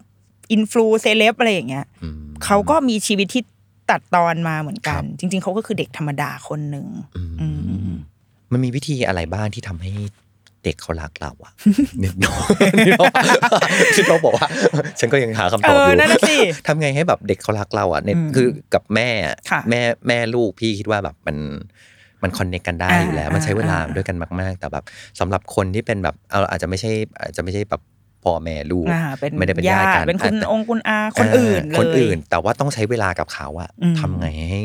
[0.52, 3.44] อินฟลูเซเลบอะไรอย่างเงี้ยอืมเขาก็มีชีวิตที่
[3.90, 6.88] ตัดตอนมาเหมือนกันครับจริง ๆเขาก็คือเด็กธรรมดาคนหนึ่ง
[7.42, 7.48] อื
[8.52, 9.92] มอืมมันมีวิธีอะไรบ้างที่ทำให้
[10.64, 11.54] เด็กเขารักเราอะ
[12.04, 12.38] นิดหน่อย
[13.96, 14.48] ที่เขาบอกว่า
[15.00, 16.38] ฉันก็ยังหาคำตอบอเออยู่นั่นน่ะสิ
[16.68, 21.38] ทำไงให้แบบเด็กเขารักเราอะเนี่ยอืมคือกับแม่อะค่ะแม่แม่ลูกพี่คิดว่าแบบมัน
[22.24, 24.84] มันคอนเนคกันได้อ่าอยู่แล้ว มันใช้เวลาอ่าด้วยกันมาก ๆ แต่แบบ
[25.20, 27.82] สำหรับคนที่เป็นแบบเอาอาจจะไม่ใช่อาจจะไม่ใช่แบบ
[28.24, 34.62] พ่อแม่ลูกอ่าเป็นไม่ได้เป็นญาติกันเป็นคุณอาจจะองค์คุณอาคนอื่นเลยคนอื่น แต่ว่าต้องใช้เวลากับเขาอะอืมทำไงให้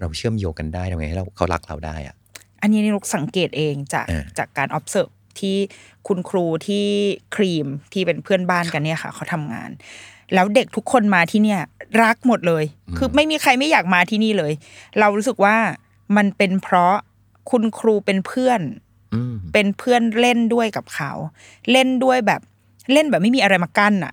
[0.00, 2.14] เราเชื่อมโยงกันได้ทำไงให้เราเขารักเราได้อะ
[2.60, 5.56] อันนี้นี่ลูกสังเกตเองจากเออจากการ observe ที่
[6.06, 6.86] คุณครูที่
[7.34, 9.70] ครีมที่เป็นเพื่อนบ้านกันเนี่ยค่ะเขาทำงาน
[10.34, 11.60] แล้วเด็กทุกคนมาที่เนี่ย
[12.02, 12.64] รักหมดเลย
[12.96, 14.52] คือไม่มีใครไม่อยากมาที่นี่เลย
[14.98, 15.56] เรารู้สึกว่า
[16.16, 16.96] มันเป็นเพราะ
[17.50, 18.60] คุณครูเป็นเพื่อน
[19.14, 21.12] อืมเป็นเพื่อนเล่นด้วยกับเขา
[21.72, 22.40] เล่นด้วยแบบ
[22.92, 24.12] เล่นแบบไม่มีอะไรมากั้นอะ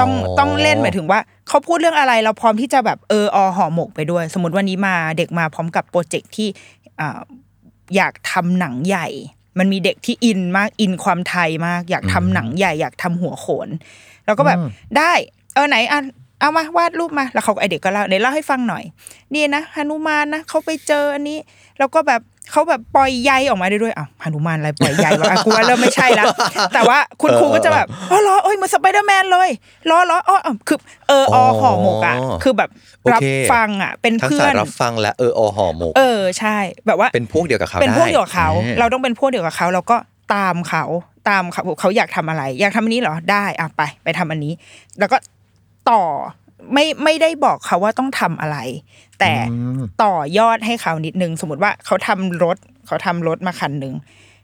[0.00, 6.48] ต้องอ๋อต้องเล่นหมายถึงว่าเขาพูดเรื่องอะไรเราพร้อมที่จะแบบเอออห่อหมกไปด้วย สมมติวันนี้มาเด็กมาพร้อมกับโปรเจกต์ที่
[7.88, 9.08] อ่าอยากทำหนังใหญ่
[9.58, 13.68] มันมีเด็กที่อินมากอินความไทยมาก อยากทำหนังใหญ่ อยากทำหัวโขน
[14.24, 14.58] แล้วก็แบบ
[14.98, 15.12] ได้
[15.54, 16.00] เออไหนอะ
[16.40, 18.84] เอามาวาดรูปมา แล้วเขาก็ไอเด็กก็เล่าเดี๋ยวเล่าให้ฟังหน่อย
[19.34, 21.38] นี่นะหนุมานนะเขาไปเจออันนี้
[21.78, 22.22] แล้วก็แบบ
[22.52, 26.26] เขาแบบปล่อยใยออกมาได้ด้วยอ้าวหนุมานอะไรปล่อยใยวะอะกูว่าเริ่มไม่ใช่แล้ว
[26.74, 29.48] แต่ว่าคุณครูก็จะแบบอ๋อเหรอเอ้ยเหมือนสไปเดอร์แมนเลย
[29.90, 32.70] ล้อล้ออ๋ออ๋อคือเออออห่อหมกอะอ๋อคือแบบ
[33.02, 39.96] โอรับเคฟังอะ เป็นทั้งเพื่อสายนรับฟังและเอออห่อหมก เออใช่ แบบว่าเป็นพวกเดียวกับเขาเป็นได้พวกเดียวกับเขาอ่เราต้องเป็นพวกเดียวกับเขาเราก็
[40.34, 40.84] ตามเขา
[41.28, 44.52] ตามเขาเขาอยากทำอะไร อยากทำอันนี้เหรอได้อะไป ไปทำอันนี้
[44.98, 45.16] แล้วก็
[45.90, 46.02] ต่อ
[46.72, 48.58] ไม่ไม่ได้บอกเขาว่าต้องทำอะไร
[49.20, 53.94] แต่อืมต่อยอดให้เขานิดนึง สมมติว่าเขาทำรถเขาทำรถมาคันหนึ่ง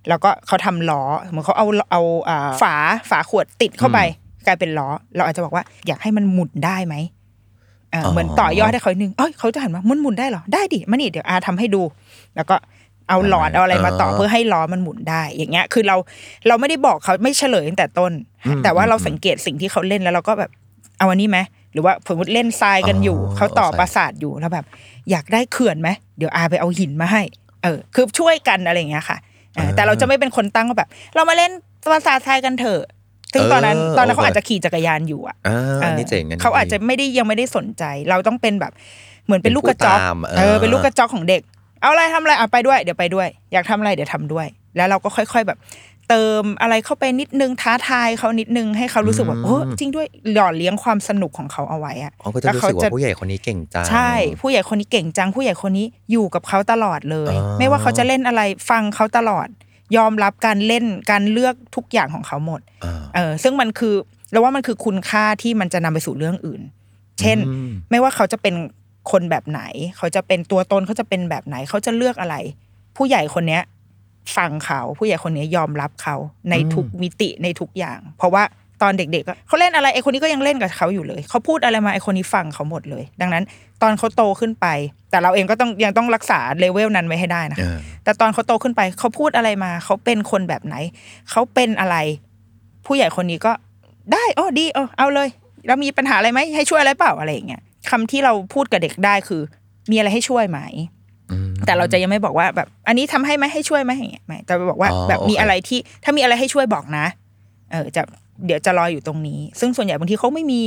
[0.09, 2.75] แล้วก็เขาทำล้อเหมือนเขาเอาเอาอ่าฝา
[3.11, 3.99] ฝาขวดติดเข้าไป
[4.47, 6.95] กลายเป็นล้อ เราอาจจะบอกว่าอยากให้มันหมุนได้ไหม
[7.91, 11.83] เอออ๋อเหมือนต่อยอดให้เขาอีกนึงเอ้ยเขาจะหันมาหมุนหมุนได้เหรอได้ดิมานี่เดี๋ยวอาทำให้ดู
[12.37, 12.57] แล้วก็
[13.09, 15.97] เอาหลอดเอาอะไรมาต่อเพื่อให้ล้อมันหมุนได้ อย่างเงี้ย คือเรา
[16.49, 18.13] เราไม่ได้บอกเขาไม่เฉลยตั้งแต่ต้น
[18.65, 20.51] แต่ว่าเราสังเกตสิ่งที่เขาเล่นแล้วเราก็แบบ
[20.99, 21.39] เอาอันนี้ไหม
[21.73, 24.67] หรือว่าสมมติเล่นทรายกันอยู่อ๋อเขาต่อใช่ปราสาทอยู่แล้วแบบ
[25.11, 25.89] อยากได้เขื่อนไหม
[26.19, 27.23] เดี๋ยวอาไปเอาหินมาให้
[27.63, 29.19] เออ คือช่วยกันอะไรอย่างเงี้ยค่ะ
[29.55, 31.51] เออแต่เราจะไม่เป็นคนตั้งว่าแบบ เรามาเล่น
[31.91, 32.83] ปราสาททรายกันเถอะ
[33.33, 38.73] ซึ่งตอนนั้นเออตอนนั้นเขาโอเคอาจจะขี่จักรยานอยู่อะอ่าเออนี่เจ๋งกันเขาอาจจะไม่ได้ยังไม่ได้สนใจ เราต้องเป็นแบบ
[39.27, 41.43] เหมือนเป็นเป็นลูกกระจอกผู้ตามเออเออเป็นลูกกระจอกของเด็ก
[41.81, 45.59] เอาอะไรทำอะไรอะไปด้วย เดี๋ยวไปด้วย อยากทำอะไรเดี๋ยวทำด้วย แล้วเราก็ค่อย ๆแบบ
[46.09, 59.49] เติมอะไรเข้าไปนิดนึงท้าทายเขานิดนึงให้เขารู้สึกแบบโอ้จริงด้วยหล่อเลี้ยงความสนุกของเขาเอาไว้อะอ๋อก็จะรู้สึกว่าผู้ใหญ่คนนี้เก่งจังใช่ ผู้ใหญ่คนนี้เก่งจัง ผู้ใหญ่คนนี้อยู่กับเขาตลอดเลยอ๋อไม่ว่าเขาจะเล่นอะไรฟังเขาตลอด
[59.97, 63.95] ยอมรับการเล่นการเลือกทุกอย่างของเขาหมดอ่าเออซึ่งมันคือ
[64.31, 66.63] เราว่ามันคือคุณค่าที่มันจะนำไปสู่เรื่องอื่น
[67.21, 68.55] เช่นอืมไม่ว่าเขาจะเป็น
[69.11, 69.63] คนแบบไหน
[69.97, 72.37] เขาจะเป็นตัวตนเขาจะเป็นแบบไหน เขาจะเลือกอะไร
[72.97, 73.63] ผู้ใหญ่คนเนี้ย
[74.37, 76.17] ฟังเขาผู้ใหญ่คนนี้ยอมรับเขา
[76.51, 78.43] ในทุกมิติในทุกอย่าง เพราะว่า
[78.83, 83.45] ตอนเด็กๆก็เขาเล่นอะไรไอคนนี้ก็ยังเล่นกับเขาอยู่เลย เขาพูดอะไรมาไอคนนี้ฟังเขาหมดเลย ดังนั้น
[83.83, 84.67] ตอนเขาโตขึ้นไป
[85.11, 90.75] แต่เราเองก็ต้องยังต้องรักษาเลเวลนั้นไว้ให้ได้นะเออแต่ตอนเขาโตขึ้นไปเขาพูดอะไรมา เขาเป็นคนแบบไหน
[91.31, 91.97] เขาเป็นอะไร
[92.87, 93.53] ผู้ใหญ่คนนี้ก็
[94.13, 95.29] ได้อ๋อดีเออเอาเลย
[95.67, 99.43] แล้วมีปัญหาอะไรไหมให้ช่วยอะไรเปล่าอะไรอย่างเงี้ยคำที่เราพูดกับเด็กได้คือ
[99.91, 100.94] มีอะไรให้ช่วยไหมอืม
[101.67, 107.07] แต่เราจะยังไม่บอกว่าแบบ อันนี้ทำให้ไหมให้ช่วยไหมอย่างเงี้ยไม่แต่บอกว่าอ๋อแบบมีโอเคอะไรที่ถ้ามีอะไรให้ช่วยบอกนะ
[107.73, 108.03] เออจะ
[108.47, 110.63] เดี๋ยวจะรออยู่ตรงนี้ ซึ่งส่วนใหญ่บางทีเขาไม่มี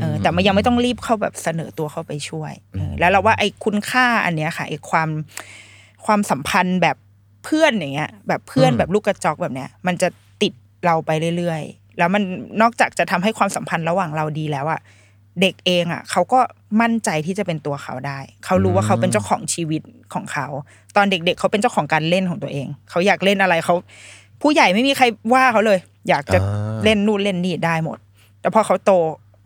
[0.00, 5.08] เออแต่มันยังไม่ต้องรีบเข้าแบบเสนอตัวเข้าไปช่วยเออแล้วเราว่าไอ้คุณค่าอันเนี้ยค่ะไอ้ความ
[6.04, 6.96] ความสัมพันธ์แบบ
[7.44, 10.08] เพื่อนอย่างเงี้ย แบบเพื่อนอืมแบบลูกกระจอกแบบเนี้ย มันจะ
[10.42, 10.52] ติด
[10.84, 12.22] เราไปเรื่อยๆ แล้วมัน
[12.62, 14.80] นอกจากจะทำให้ความสัมพันธ์ระหว่างเราดีแล้วอะ
[15.40, 16.40] เด็กเองอะเขาก็
[16.80, 19.82] มั่นใจที่จะเป็นตัวเขาได้ เขารู้ว่าเขาเป็นเจ้าของชีวิต
[20.14, 20.46] ของเขา
[20.96, 23.74] ตอนเด็ก ๆ เขาเป็นเจ้าของการเล่นของตัวเอง เขาอยากเล่นอะไรเขา
[24.42, 25.04] ผู้ใหญ่ไม่มีใคร
[25.34, 27.98] ว่าเขาเลย อยากจะอ่าเล่นนู่นเล่นนี่ได้หมด
[28.40, 28.92] แต่พอเขาโต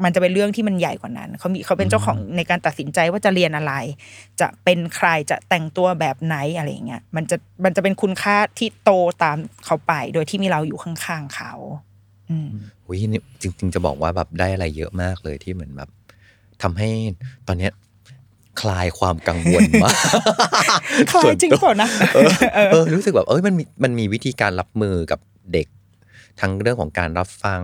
[0.04, 3.72] มันจะเป็นเรื่องที่มันใหญ่กว่านั้น เขามีเขาเป็นเจ้าของในการตัดสินใจว่าจะเรียนอะไร
[4.40, 8.90] จะเป็นใครจะแต่งตัวแบบไหนอะไรอย่างเงี้ยมันจะมันจะเป็นคุณค่าที่โต
[9.22, 11.52] ตามเขาไป โดยที่มีเราอยู่ข้างๆเขา
[12.30, 12.50] อืม
[12.86, 15.90] อุ้ยนี่จริง ๆ จะบอกว่าแบบได้อะไรเยอะมากเลยที่เหมือนแบบ
[16.62, 16.88] ทำให้
[17.48, 17.72] ตอนเนี้ย
[18.60, 19.96] คลายความกังวลมาก
[21.12, 22.30] คลายจริงเปล่านะเออ
[22.72, 25.20] เออรู้สึกแบบเอ้ยมันมีมันมีวิธีการรับมือกับ
[25.52, 25.66] เด็ก
[26.40, 27.62] ทั้งเรื่องของการรับฟัง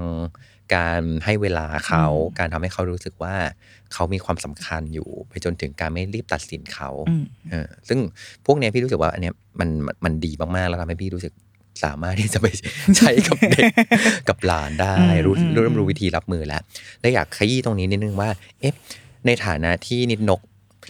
[0.74, 2.04] การให้เวลาเขา
[2.38, 3.34] การทำให้เขารู้สึกว่า
[3.92, 7.98] เขามีความสำคัญอยู่ ไปจนถึงการไม่รีบตัดสินเขาอืมเออซึ่ง
[8.46, 11.32] พวกเนี้ยพี่รู้สึกว่าอันเนี้ยมันมันมันดีมากๆแล้วทำให้พี่รู้สึก
[11.84, 12.46] สามารถที่จะไป
[12.96, 13.72] ใช้กับเด็ก
[14.28, 16.62] กับหลานได้อืมรู้อืมเริ่มรู้วิธีรับมือแล้ว
[17.00, 18.74] และอยากขยี้ตรงนี้นิดนึงว่า เอ๊ะ
[19.26, 20.40] ในฐานะที่นิดนก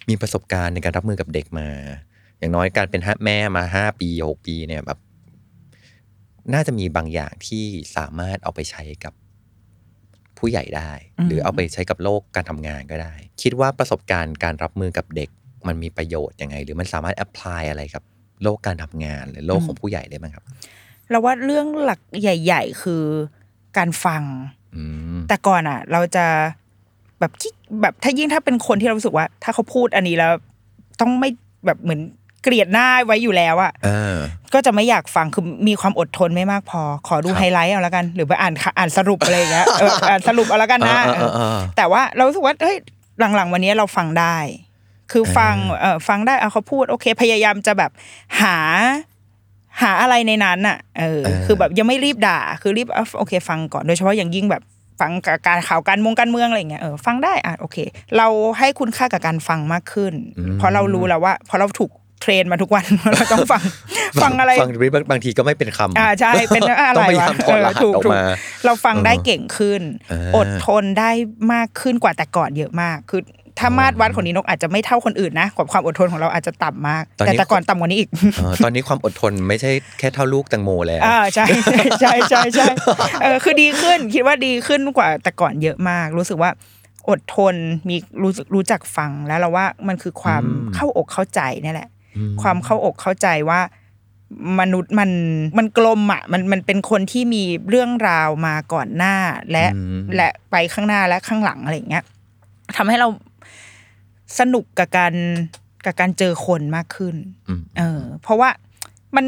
[0.08, 1.68] มีประสบการณ์ในการรับมือกับเด็กมา
[2.38, 4.98] อย่างน้อยการเป็นแม่มาห้าปีหกปีเนี่ยแบบ
[6.54, 7.64] น่าจะมีบางอย่างที่
[7.96, 9.12] สามารถเอาไปใช้กับ
[10.38, 15.30] ผู้ใหญ่ได้อืมหรือเอาไปใช้กับโลกการทำงานก็ได้ คิดว่าประสบการณ์การรับมือกับเด็ก
[15.66, 18.02] มันมีประโยชน์ยังไง หรือมันสามารถแอพพลายอะไรกับ
[18.42, 20.44] โลกการทำงานหรือโลกของผู้ใหญ่ได้บ้างครับ
[21.10, 23.02] เราว่าเรื่องหลักใหญ่ ๆ คือ
[23.76, 24.22] การฟัง
[24.76, 24.82] อื
[25.14, 26.26] มแต่ก่อนอะ เราจะ
[27.20, 30.32] แบบคิดแบบถ้ายิ่งถ้าเป็นคนที่เรารู้สึกว่า ถ้าเขาพูดอันนี้แล้ว
[31.00, 31.28] ต้องไม่
[31.66, 32.00] แบบเหมือน
[32.42, 34.18] เกลียดหน้าไว้อยู่แล้วอะอ่า
[34.54, 42.76] ก็จะไม่อยากฟังคือมีความอดทนไม่มากพอ ขอดูครับไฮไลท์เอาแล้วกัน หรือไปอ่านข่าวอ่านสรุปอะไรอย่างเงี้ยเอออ่านสรุปเอาแล้วกันนะอ่าอ่าอ่าเออแต่ว่าเรารู้สึกว่าเฮ้ย
[43.36, 44.36] หลังๆ วันนี้เราฟังได้
[45.12, 47.90] คือฟังเออฟังได้เอาเขาพูดโอเค พยายามจะแบบ
[48.40, 48.56] หา
[49.82, 54.62] หาอะไรในนั้นอะเออเออคือแบบยังไม่รีบด่า คือรีบเอาโอเค ฟังก่อนโดยเฉพาะอย่างยิ่งแบบ
[55.00, 57.76] ฟังกับการข่าวการมงการเมืองอะไรอย่างเงี้ยเออฟังได้อะโอเค
[58.16, 58.26] เรา
[58.58, 60.14] ให้คุณค่ากับการฟังมากขึ้น
[60.58, 61.90] เพราะเรารู้แล้วว่าเพราะเราถูก
[62.20, 63.62] เทรนมาทุกวันว่าเราต้องฟัง
[64.22, 68.24] ฟังอะไรฟังบางบางทีก็ไม่เป็นคำอ่าใช่เป็นอะไรต้องพยายามวะถอดรหัสเถูกออกถูกมา
[68.64, 71.10] เราฟังได้เออเก่งขึ้นเอออดทนได้
[71.52, 73.20] มากขึ้นกว่าแต่ก่อนเยอะมากคือ
[73.58, 82.66] ถ้ามาตรวัดของนี้นกอาจจะไม่เท่าคนอื่นนะความความอดทนของเราอาจจะต่ำมากตอนนี้แต่แต่ก่อนต่ำกว่านี้อีกเออตอนนี้ความอดทนไม่ใช่แค่เท่าลูกแตงโมแล้วอ่าใช่ใช่ใช่ใช่ใช่
[83.22, 86.50] เออคือดีขึ้นคิดว่าดีขึ้นกว่าแต่ก่อนเยอะมาก รู้สึกว่า
[87.08, 87.54] อดทน
[87.88, 93.60] มีรู้สึกรู้จักฟังแล้วเราว่ามันคือความอืมเข้าอกเข้าใจนี่แหละอืมความเข้าอกเข้าใจว่า
[94.60, 95.10] มนุษย์มัน
[95.58, 99.14] มันกลมอะมันมันเป็นคนที่มีเรื่องราวมาก่อนหน้า
[99.52, 102.04] และอืมและไปข้างหน้าและข้างหลังอะไรอย่างเงี้ย
[102.76, 103.08] ทำให้เรา
[104.38, 105.14] สนุกกับการ
[105.84, 107.16] กับการเจอคนมากขึ้น
[107.48, 108.50] อืมเออ เพราะว่า
[109.16, 109.26] มัน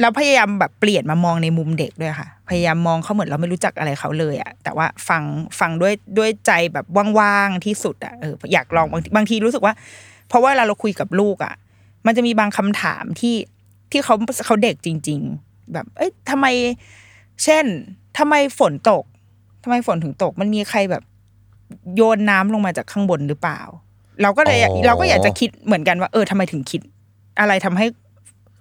[0.00, 5.22] เราพยายามแบบเปลี่ยนมามองในมุมเด็กด้วยค่ะ พยายามมองเขาเหมือนเราไม่รู้จักอะไรเขาเลยอะแต่ว่าฟัง
[5.60, 6.86] ฟังด้วยด้วยใจแบบ
[7.18, 9.74] ว่างๆที่สุดอะเอออยากลองบางทีบางทีรู้สึกว่า
[10.28, 11.54] เพราะว่าเวลาเราคุยกับลูกอะ
[12.06, 13.36] มันจะมีบางคำถามที่
[13.90, 14.14] ที่เขา
[14.46, 16.46] เขาเด็กจริง ๆ แบบ เอ้ยทำไม
[17.44, 17.64] เช่น
[18.18, 19.04] ทำไมฝนตก
[19.62, 21.02] ทำไมฝนถึงตก มันมีใครแบบ
[21.96, 23.60] โยนน้ำลงมาจากข้างบนหรือเปล่า
[24.22, 26.80] เราก็เลยอ๋อเราก็อยากจะคิดเหมือนกันว่า เออทำไมถึงคิด
[27.40, 27.86] อะไรทำให้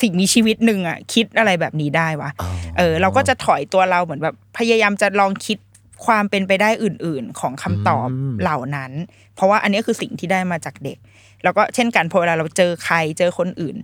[0.01, 5.57] สิ่งมีชีวิตหนึ่งอะ คิดอะไรแบบนี้ได้วะอ๋อเออ เราก็จะถอยตัวเราเหมือนแบบพยายามจะลองคิด
[6.05, 8.07] ความเป็นไปได้อื่น ๆ ของคำตอบ
[8.41, 8.91] เหล่านั้น
[9.35, 10.97] เพราะว่าอันนี้คือสิ่งที่ได้มาจากเด็ก
[11.43, 13.75] แล้วก็เช่นกันพอเวลาเราเจอใครเจอคนอื่น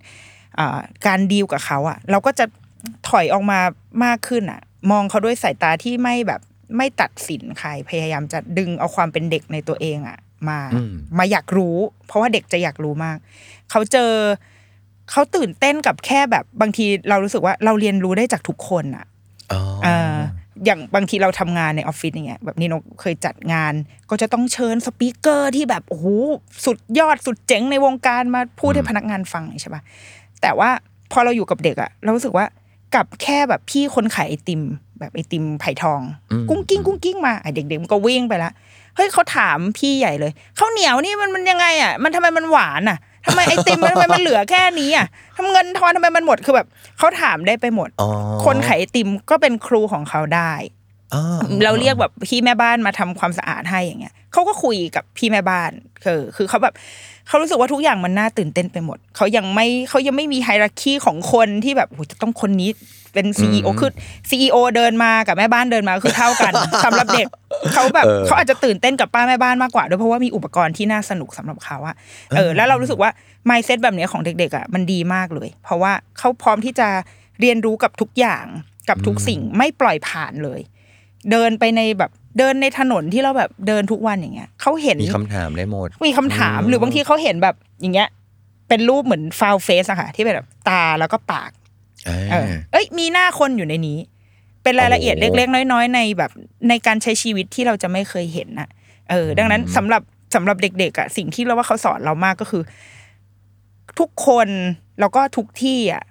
[0.59, 2.45] อ่าการดีลกับเขาอะ เราก็จะ
[3.09, 3.59] ถอยออกมา
[4.05, 4.61] มากขึ้นอะ
[4.91, 6.41] มองเขาด้วยสายตาที่ไม่แบบ
[6.77, 10.17] ไม่ตัดสินใครพยายามจะดึงเอาความเป็นเด็กในตัวเองอะ
[10.49, 11.77] มาอืมมาอยากรู้
[12.07, 13.17] เพราะว่าเด็กจะอยากรู้มาก
[13.71, 14.11] เขาเจอ
[15.11, 19.05] เขาตื่นเต้นกับแค่แบบบางทีเรารู้สึกว่าเราเรียนรู้ได้จากทุกคนอะ
[19.51, 20.15] อ๋อเอ่า
[20.65, 23.73] อย่างบางทีเราทำงานในออฟฟิศอย่างเงี้ยแบบนี้นกเคยจัดงาน
[24.09, 26.07] ก็จะต้องเชิญสปีกเกอร์ที่แบบโอ้โห
[26.65, 29.81] สุดยอดสุดเจ๋งในวงการมาพูดให้พนักงานฟังใช่ปะ
[30.41, 30.69] แต่ว่า
[31.11, 32.45] พอเราอยู่กับเด็กอะเรารู้สึกว่า
[32.95, 34.61] กับแค่แบบพี่คนขายไอติม
[34.99, 36.01] แบบไอติมไผ่ทอง
[36.49, 38.51] กุ้งกิ้งกุ้งกิ้งมาไอเด็กๆมันก็วิ่งไปละ
[38.97, 46.67] เฮ้ยเขาถามพี่ใหญ่เลยข้าวเหนียวนี่มันมันยังไงอะมันทำไมมันหวานอะทำไมไอติมมันทำไมมันเหลือแค่นี้อะทำเงินทอนทำไมมันหมดคือแบบ
[46.97, 48.09] เขาถามได้ไปหมดอ๋อ
[48.45, 50.53] คนขายไอติมก็เป็นครูของเขาได้
[51.13, 51.21] อ๋อ
[51.63, 55.71] เราเรียกแบบพี่แม่บ้านมาทำความสะอาดให้อย่างเงี้ยเขาก็คุยกับพี่แม่บ้าน
[56.03, 56.73] คือคือเขาแบบ
[57.27, 62.69] เขารู้สึกว่าทุกอย่างมันน่าตื่นเต้นไปหมดเขายังไม่เขายังไม่มีไฮรักีของคนที่แบบโอ้โหจะต้องคนนี้
[63.13, 63.91] เป็นซีอีโอคือ
[64.29, 66.53] ซีอีโอเดินมากับแม่บ้านเดินมาคือเท่ากัน
[66.85, 67.27] สำหรับเด็ก
[67.73, 71.95] เขาแบบเขาอาจจะตื่นเต้นกับป้าแม่บ้านมากกว่าด้วยเพราะว่ามีอุปกรณ์ที่น่าสนุกสำหรับเขาอะ
[72.35, 73.09] เออแล้วเรารู้สึกว่า
[73.49, 76.87] mindset แบบเนี้ยของเด็ก ๆอะมันดีมากเลย เพราะว่าเขาพร้อมที่จะ
[77.41, 78.45] เรียนรู้กับทุกอย่าง
[78.89, 80.61] กับทุกสิ่งไม่ปล่อยผ่านเลย
[81.31, 88.07] เดินไปในแบบเดินในถนนที่เราแบบเดินทุกวันอย่างเงี้ยเขาเห็นมีคำถามได้หมด มีคำถามหรือบางทีเขาเห็นแบบอย่างเงี้ย
[88.69, 91.66] เป็นรูปเหมือนฟาวเฟสอะค่ะที่เป็นแบบตาแล้วก็ปากอ่า
[92.05, 93.99] เออเอ้ยมีหน้าคนอยู่ในนี้
[94.63, 96.31] เป็นรายละเอียดโอ้เล็ก ๆ น้อย ๆ ในแบบ
[96.69, 98.69] ในการใช้ชีวิตที่เราจะไม่เคยเห็นน่ะ
[99.09, 100.01] เออ ดังนั้นสำหรับ
[100.35, 102.63] สำหรับเด็กๆอะสิ่งที่เราว่าเขาสอนเรามากก็คือ
[103.99, 104.47] ทุกคน
[104.99, 106.03] แล้วก็ทุกที่อะ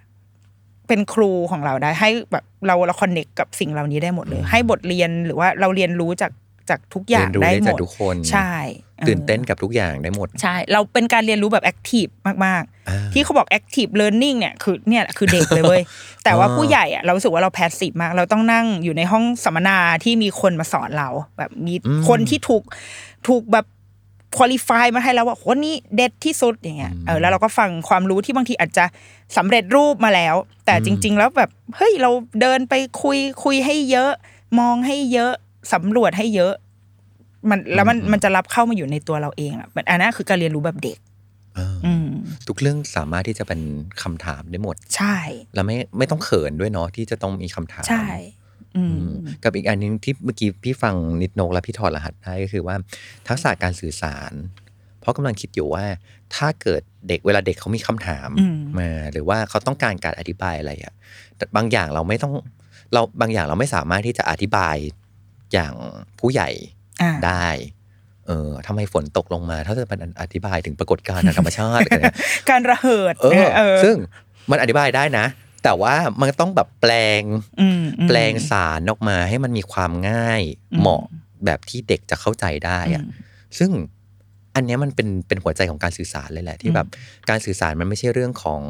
[0.89, 6.31] เป็นครูของเราได้ให้แบบเราเราคอนเน็กกับสิ่งเหล่านี้ได้หมดเลย ให้บทเรียนหรือว่าเราเรียนรู้จาก
[6.71, 8.53] จากทุกอย่างเรียนรู้ได้ได้หมจากดทุกคนใช่
[9.01, 12.07] อ๋อตื่นเต้นกับทุกอย่างได้หมด ใช่ เราเป็นการเรียนรู้แบบ active
[12.47, 15.83] มากอ่าๆที่เขาบอก active learning เนี่ยคือเนี่ยแหละคือเด็กเลยเว้ย
[16.25, 21.09] แต่ว่าอ่าผู้ใหญ่อะเรารู้สึกว่าเรา passive มาก เราต้องนั่งอยู่ในห้องสัมมนาที่มีคนมาสอนเรา
[21.39, 21.75] แบบมี
[22.09, 22.63] คนที่ถูก
[23.29, 23.67] ถูกแบบ
[24.37, 28.85] qualify มาให้แล้วว่าคนนี้เด็ดที่สุดอย่างเงี้ยเออแล้วเราก็ฟังความรู้ที่บางทีอาจจะ
[29.37, 30.35] สำเร็จรูปมาแล้ว
[30.67, 32.11] แต่จริง ๆ แล้วแบบเฮ้ยเรา
[32.41, 34.13] เดินไปคุยคุยให้เยอะ
[34.61, 35.35] มองให้เยอะ
[35.73, 36.55] สำรวจให้เยอะ
[37.51, 40.99] มันแล้วมันมันจะรับเข้ามาอยู่ในตัวเราเองอะมันอันนั้นคือการเรียนรู้แบบเด็ก
[41.55, 42.09] เอออืม
[42.49, 43.61] ทุกเรื่องสามารถที่จะเป็น
[44.03, 45.17] คำถามได้หมด ใช่
[45.55, 48.07] แล้วไม่ไม่ต้องเขินด้วยเนาะที่จะต้องมีคำถามใช่
[48.77, 49.11] อืมอืม
[49.45, 52.77] กับอีกอันหนึงที่เมื่อกี้พี่ฟังนิดนกและพี่ถอดรหัสได้ก็คือว่า
[53.29, 54.33] ทักษะการสื่อสาร
[55.01, 55.85] เพราะกำลังคิดอยู่ว่า
[56.35, 60.95] ถ้าเกิดเด็กเวลาเด็กเขามีคำถามอืมมาหรือว่าเขาต้องการการอธิบายอะไรอะ
[61.37, 62.33] แต่บางอย่างเราไม่ต้อง
[62.93, 64.77] เราบางอย่างเราไม่สามารถที่จะอธิบาย
[65.53, 65.73] อย่าง
[66.21, 66.49] ผู้ใหญ่
[67.03, 67.49] อ่าได้
[68.27, 72.17] เออทำไมฝนตกลงมาถ้าจะเป็นอธิบายถึงปรากฏการณ์ทางธรรมชาติอะไรเนี่ย
[72.51, 73.97] การระเหิดเออเออซึ่ง
[74.51, 75.27] มันอธิบายได้นะ
[75.65, 77.23] แต่ว่ามันต้องแบบแปลง
[77.61, 80.43] อืมอืมแปลงสารออกมาให้มันมีความง่าย
[80.73, 81.03] อืมเหมาะ
[81.45, 83.13] แบบที่เด็กจะเข้าใจได้อะอืม
[83.59, 83.71] ซึ่ง
[84.55, 86.87] อันเนี้ยมันเป็นเป็นหัวใจของการสื่อสารเลยแหละ ที่อืมแบบ
[87.31, 88.61] การสื่อสารมันไม่ใช่เรื่องของ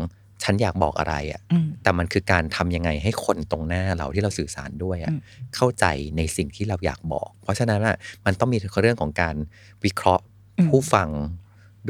[0.42, 5.20] ฉันอยากบอกอะไรอะอืมแต่มันคือการทำยังไงให้คนตรงหน้าเราที่เราสื่อสารด้วยอะอืม
[5.56, 5.84] เข้าใจ
[6.16, 9.36] ในสิ่งที่เราอยากบอก เพราะฉะนั้นอะมันต้องมีเรื่องของการ
[9.84, 10.24] วิเคราะห์
[10.58, 11.08] อืมผู้ฟัง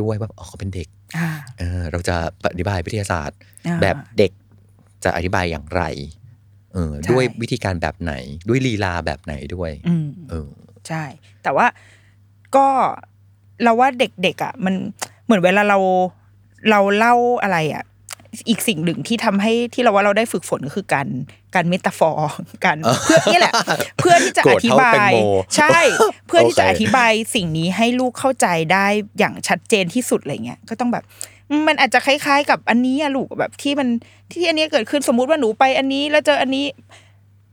[0.00, 1.28] ด้วยว่าอ๋อเขาเป็นเด็กอ่า
[1.58, 2.16] เออเราจะ
[2.52, 4.32] อธิบายวิทยาศาสตร์อ่าแบบเด็ก
[5.04, 5.82] จะอธิบายอย่างไร
[6.72, 8.12] เออใช่ด้วยวิธีการแบบไหน
[8.48, 10.50] ด้วยลีลาแบบไหนด้วยอืมเออ
[10.88, 11.04] ใช่
[11.42, 11.66] แต่ว่า
[12.56, 12.66] ก็
[13.62, 14.74] เราว่าเด็กๆอะ มัน
[15.24, 15.78] เหมือนเวลาเรา
[16.70, 17.84] เราเล่าอะไรอะ
[18.48, 21.06] อีกสิ่งหนึ่งที่ทำให้ที่เราว่าเราได้ฝึกฝนก็คือการ
[21.54, 22.34] การเมตาฟอร์
[22.64, 23.52] การเพื่อนี่แหละ
[23.98, 25.16] เพื่อที่จะโกรอธธิเท่าบาแตงยโม
[25.56, 25.78] ใช่
[26.28, 28.86] เพื่อที่จะโอเคอธิบายสิ่งนี้ให้ลูกเข้าใจได้
[29.18, 31.04] อย่างชัดเจนที่สุดอะไรเงี้ยก็ต้องแบบ
[31.50, 33.88] อืมมันอาจจะคล้าย ๆ กับอันนี้อะลูกแบบที่มัน
[34.32, 36.66] ที่อันนี้เกิดขึ้นสมมุติว่าหนูไปอันนี้แล้วเจออันนี้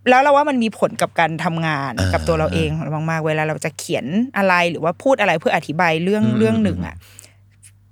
[0.10, 2.70] แล้วเราว่ามันมีผลกับการทำงานอ่ากักับตัวเราเอง
[3.10, 4.06] มากๆเวลาเราจะเขียน
[4.38, 6.96] อะไรหรือว่าพูดอะไรเพื่ออธิบายเรื่องอืมเรื่องหนึ่งอะ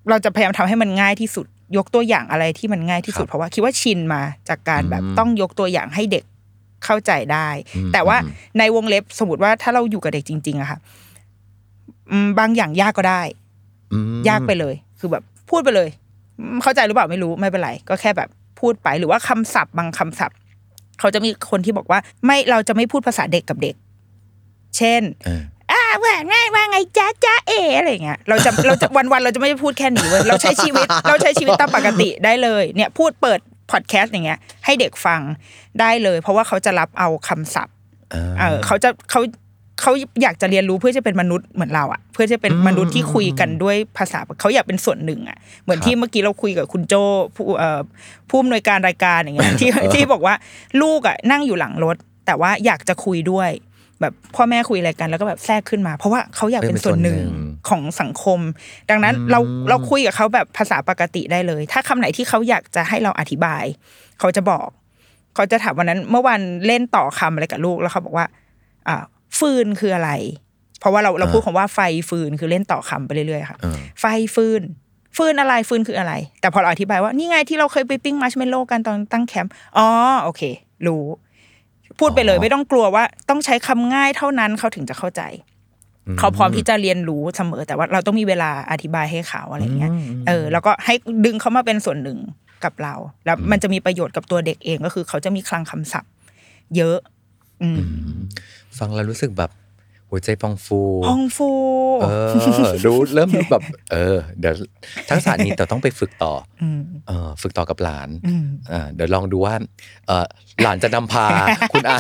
[0.10, 1.46] เราจะพยายามทำให้มันง่ายที่สุด
[1.78, 6.24] ยกตัวอย่างอะไรที่มันง่ายที่สุดครับเพราะว่าคิดว่าชินมาจากการแบบอืมต้องยกตัวอย่างให้เด็ก
[6.86, 10.80] เข้าใจได้อืมแต่ว่าอืมในวงเล็บสมมติว่าถ้าเราอยู่กับเด็กจริง ๆอะค่ะ
[12.12, 13.22] อืมบางอย่างยากก็ได้
[13.94, 15.90] อืมยากไปเลย คือแบบพูดไปเลย
[16.40, 20.38] อืมเข้าใจหรือเปล่าไม่รู้ไม่เป็นไร ก็แค่แบบพูดไปหรือว่าคำศัพท์บางคำศัพท์
[21.00, 23.76] เขาจะมีคนที่บอกว่า ไม่เราจะไม่พูดภาษาเด็กกับเด็ก
[24.78, 25.02] เช่น
[25.92, 33.40] เอออ่าว่าไงว่าไงจ้าจ้าเออะไรอย่างเงี้ยเราจะเราจะวันวันๆเราจะไม่พูดแค่นี้เว้ยเราใช้ชีวิตเราใช้ชีวิตตามปกติได้เลยเนี่ยพูดเปิด
[33.72, 35.22] พอดแคสต์อย่างเงี้ยให้เด็กฟัง
[35.80, 37.76] ได้เลย เพราะว่าเขาจะรับเอาคำศัพท์
[38.40, 39.22] เออเขาจะเขา
[39.82, 46.94] เขาอยากจะเรียนรู้เพื่อจะเป็นมนุษย์เหมือนเราอะเพื่อจะเป็นมนุษย์ที่คุยกันด้วยภาษาเขาอยากเป็นส่วนหนึ่งอะเหมือนที่เมื่อกี้เราคุยกับคุณโจ
[47.36, 47.82] ผู้เอ่อ
[48.30, 50.36] ผู้อำนวยการรายการอย่างเงี้ยที่ที่บอกว่า
[50.82, 53.50] ลูกอะนั่งอยู่หลังรถ แต่ว่าอยากจะคุยด้วย
[54.02, 57.20] แบบพ่อแม่คุยอะไรกัน แล้วก็แบบแทรกขึ้นมา เพราะว่าเขาอยากเป็นส่วนหนึ่ง
[57.70, 58.40] ของสังคม
[58.90, 59.40] ดังนั้นเรา
[59.70, 63.64] เราคุยกับเขาแบบภาษาปกติได้เลย ถ้าคำไหนที่เขาอยากจะให้เราอธิบาย
[64.20, 64.68] เขาจะบอก
[65.36, 68.26] เขาจะถามวันนั้น เมื่อวันเล่นต่อคำอะไรกับลูกแล้วเขาบอกว่า
[68.88, 68.96] อ่า
[69.40, 70.12] ฟืนคืออะไร
[70.80, 71.80] เพราะว่าเราเราพูดคำว่าไฟ
[72.10, 74.62] ฟืนคือเล่นต่อคำไปเรื่อยๆค่ะเออไฟฟืน
[75.18, 79.88] ฟืนอะไรฟืนคืออะไร แต่พอเราอธิบายว่านี่ไงที่เราเคยไปปิ้งมาร์ชเมลโล่กันตอนตั้งแคมป์อ๋อ
[80.24, 80.42] โอเค
[80.88, 81.04] รู้
[82.02, 85.22] พูดไปเลย ไม่ต้องกลัวว่าต้องใช้คำง่ายเท่านั้นเขาถึงจะเข้าใจ
[86.20, 89.92] เขาพร้อมที่จะเรียนรู้เสมอ แต่ว่าเราต้องมีเวลาอธิบายให้เขาอะไรเงี้ย
[90.28, 90.94] เออ แล้วก็ให้
[91.26, 92.20] ดึงเขามาเป็นส่วนหนึ่ง
[92.64, 92.96] กับเรา
[93.26, 96.12] แล้วมันจะมีประโยชน์กับตัวเด็กเองก็คือ เขาจะมีคลังคำศัพท์
[96.76, 96.98] เยอะ
[97.62, 97.78] อืม
[98.78, 99.52] ฟังแล้วรู้สึกแบบ
[100.14, 101.50] หัวใจพองฟูพองฟู
[102.04, 102.30] เออ
[102.86, 104.54] รู้เริ่มรู้แบบ เออ เดี๋ยว
[105.10, 109.54] ทักษะนี้แต่ต้องไปฝึกต่ออมเออ ฝึกต่อกับหลานอืมอ่าเดี๋ยวลองดูว่า
[110.08, 110.26] เออ
[110.62, 111.26] หลานจะนำพา
[111.74, 111.98] คุณอา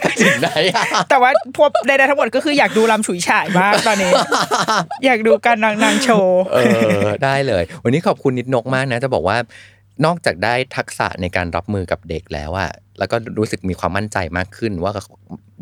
[0.00, 4.12] ไปถึงไหนอะแต่ว่าพวกใดๆทั้งหมดก็คืออยากดูลำฉุยฉายมากตอนนี้
[5.04, 6.58] อยากดูการนางนางโชว์ เอ
[7.04, 9.36] อ ได้เลย วันนี้ขอบคุณนิดนกมากนะ จะบอกว่า
[10.04, 14.92] นอกจากได้ทักษะในการรับมือกับเด็กแล้วอะแล้วก็รู้สึกมีความมั่นใจมากขึ้น ว่า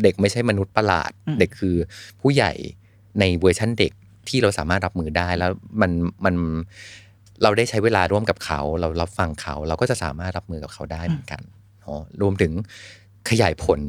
[0.02, 1.76] เด็กไม่ใช่มนุษย์ประหลาดอืมเด็กคือ
[2.20, 2.52] ผู้ใหญ่
[3.20, 3.92] ในเวอร์ชั่นเด็ก
[4.28, 5.90] ที่เราสามารถรับมือได้แล้วมัน
[6.24, 6.34] มัน
[7.42, 11.42] เราได้ใช้เวลาร่วมกับเขา เรารับฟังเขา เราก็จะสามารถรับมือกับเขาได้เหมือนกัน
[11.86, 12.52] อ๋อรวมถึง
[13.30, 13.80] ขยายผล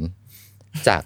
[0.88, 1.04] จาก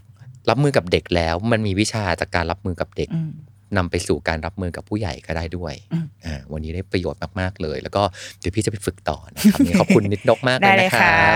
[0.50, 3.32] รับมือกับเด็กแล้ว มันมีวิชาจากการรับมือกับเด็กอืม
[3.78, 8.04] นำไปสู่การรับมือกับผู้ใหญ่ก็ได้ด้วยอืมอ่าวันนี้ได้ประโยชน์มากๆเลย แล้วก็
[8.40, 11.36] เดี๋ยวพี่จะไปฝึกต่อนะครับนี่ขอบคุณนิดนกมากเลได้ยเลยนะคค่ะรับ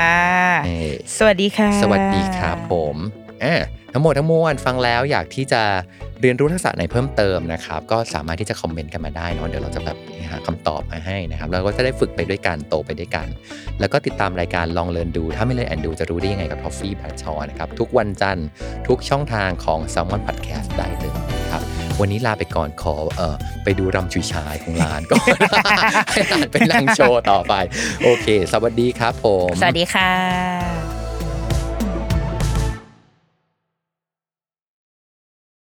[0.66, 2.96] เอ่อสวัสดีค่ะ สวัสดีครับผม
[3.44, 3.56] อ่า
[3.94, 5.62] ทั้งหมดทั้งมวลฟังแล้วอยากที่จะ
[6.22, 9.98] เรียนรู้ทักษะไหนเพิ่มเติมนะครับ ก็สามารถที่จะคอมเมนต์กันมาได้เนอะเดี๋ยวเราจะแบบ
[10.32, 13.28] หาคำตอบมาให้นะครับแล้วก็จะได้ฝึกไปด้วยกันโตไปด้วยกัน
[13.80, 18.48] แล้วก็ติดตามรายการลองเรียนดู ถ้าไม่เลยแอนดูจะรู้ได้ยังไงกับทอฟฟี่แพชชอนะครับ ทุกวันจันทร์
[18.88, 25.20] ทุกช่องทางของ s ซ l m o n Podcast ได้เลยนะครับ วันนี้ลาไปก่อนขอเอ่อไปดูรำชุยชายของร้านก่อน
[26.14, 27.54] ให้ลานไปนั่งโชว์ต่อไป
[28.04, 31.03] โอเค สวัสดีครับผม สวัสดีค่ะ